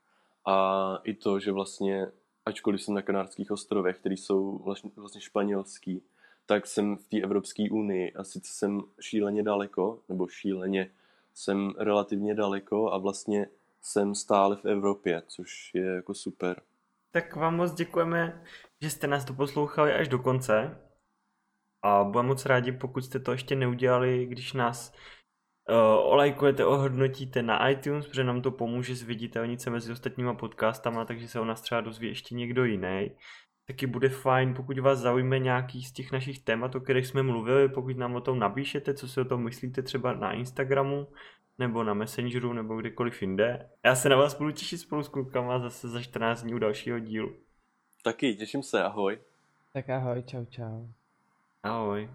A 0.46 0.98
i 1.04 1.14
to, 1.14 1.40
že 1.40 1.52
vlastně, 1.52 2.06
ačkoliv 2.46 2.82
jsem 2.82 2.94
na 2.94 3.02
Kanárských 3.02 3.50
ostrovech, 3.50 3.98
které 3.98 4.14
jsou 4.14 4.58
vlastně, 4.58 4.90
vlastně 4.96 5.20
španělský, 5.20 6.02
tak 6.46 6.66
jsem 6.66 6.96
v 6.96 7.08
té 7.08 7.20
Evropské 7.20 7.70
unii 7.70 8.12
a 8.12 8.24
sice 8.24 8.52
jsem 8.52 8.80
šíleně 9.00 9.42
daleko, 9.42 10.02
nebo 10.08 10.28
šíleně, 10.28 10.90
jsem 11.34 11.74
relativně 11.78 12.34
daleko 12.34 12.92
a 12.92 12.98
vlastně 12.98 13.48
jsem 13.82 14.14
stále 14.14 14.56
v 14.56 14.64
Evropě, 14.64 15.22
což 15.26 15.70
je 15.74 15.84
jako 15.84 16.14
super. 16.14 16.62
Tak 17.10 17.36
vám 17.36 17.56
moc 17.56 17.74
děkujeme, 17.74 18.44
že 18.80 18.90
jste 18.90 19.06
nás 19.06 19.24
to 19.24 19.34
poslouchali 19.34 19.92
až 19.92 20.08
do 20.08 20.18
konce. 20.18 20.80
A 21.82 22.04
budeme 22.04 22.28
moc 22.28 22.46
rádi, 22.46 22.72
pokud 22.72 23.04
jste 23.04 23.18
to 23.18 23.32
ještě 23.32 23.56
neudělali, 23.56 24.26
když 24.26 24.52
nás 24.52 24.92
uh, 25.68 25.76
olajkujete, 26.12 26.64
ohodnotíte 26.64 27.42
na 27.42 27.68
iTunes, 27.68 28.06
protože 28.06 28.24
nám 28.24 28.42
to 28.42 28.50
pomůže 28.50 28.94
zviditelnit 28.94 29.60
se 29.60 29.70
mezi 29.70 29.92
ostatníma 29.92 30.34
podcastama, 30.34 31.04
takže 31.04 31.28
se 31.28 31.40
o 31.40 31.44
nás 31.44 31.60
třeba 31.60 31.80
dozví 31.80 32.08
ještě 32.08 32.34
někdo 32.34 32.64
jiný. 32.64 33.16
Taky 33.66 33.86
bude 33.86 34.08
fajn, 34.08 34.54
pokud 34.54 34.78
vás 34.78 34.98
zaujme 34.98 35.38
nějaký 35.38 35.82
z 35.82 35.92
těch 35.92 36.12
našich 36.12 36.38
témat, 36.38 36.74
o 36.74 36.80
kterých 36.80 37.06
jsme 37.06 37.22
mluvili, 37.22 37.68
pokud 37.68 37.96
nám 37.96 38.14
o 38.14 38.20
tom 38.20 38.38
napíšete, 38.38 38.94
co 38.94 39.08
si 39.08 39.20
o 39.20 39.24
tom 39.24 39.44
myslíte 39.44 39.82
třeba 39.82 40.12
na 40.12 40.32
Instagramu, 40.32 41.08
nebo 41.58 41.84
na 41.84 41.94
Messengeru, 41.94 42.52
nebo 42.52 42.76
kdekoliv 42.76 43.22
jinde. 43.22 43.68
Já 43.84 43.94
se 43.94 44.08
na 44.08 44.16
vás 44.16 44.38
budu 44.38 44.50
těšit 44.50 44.80
spolu 44.80 45.02
s 45.02 45.08
klukama 45.08 45.58
zase 45.58 45.88
za 45.88 46.02
14 46.02 46.42
dní 46.42 46.54
u 46.54 46.58
dalšího 46.58 46.98
dílu. 46.98 47.32
Taky, 48.02 48.34
těším 48.34 48.62
se, 48.62 48.82
ahoj. 48.82 49.18
Tak 49.72 49.90
ahoj, 49.90 50.22
čau 50.22 50.44
čau. 50.44 50.86
Ahoj. 51.62 52.10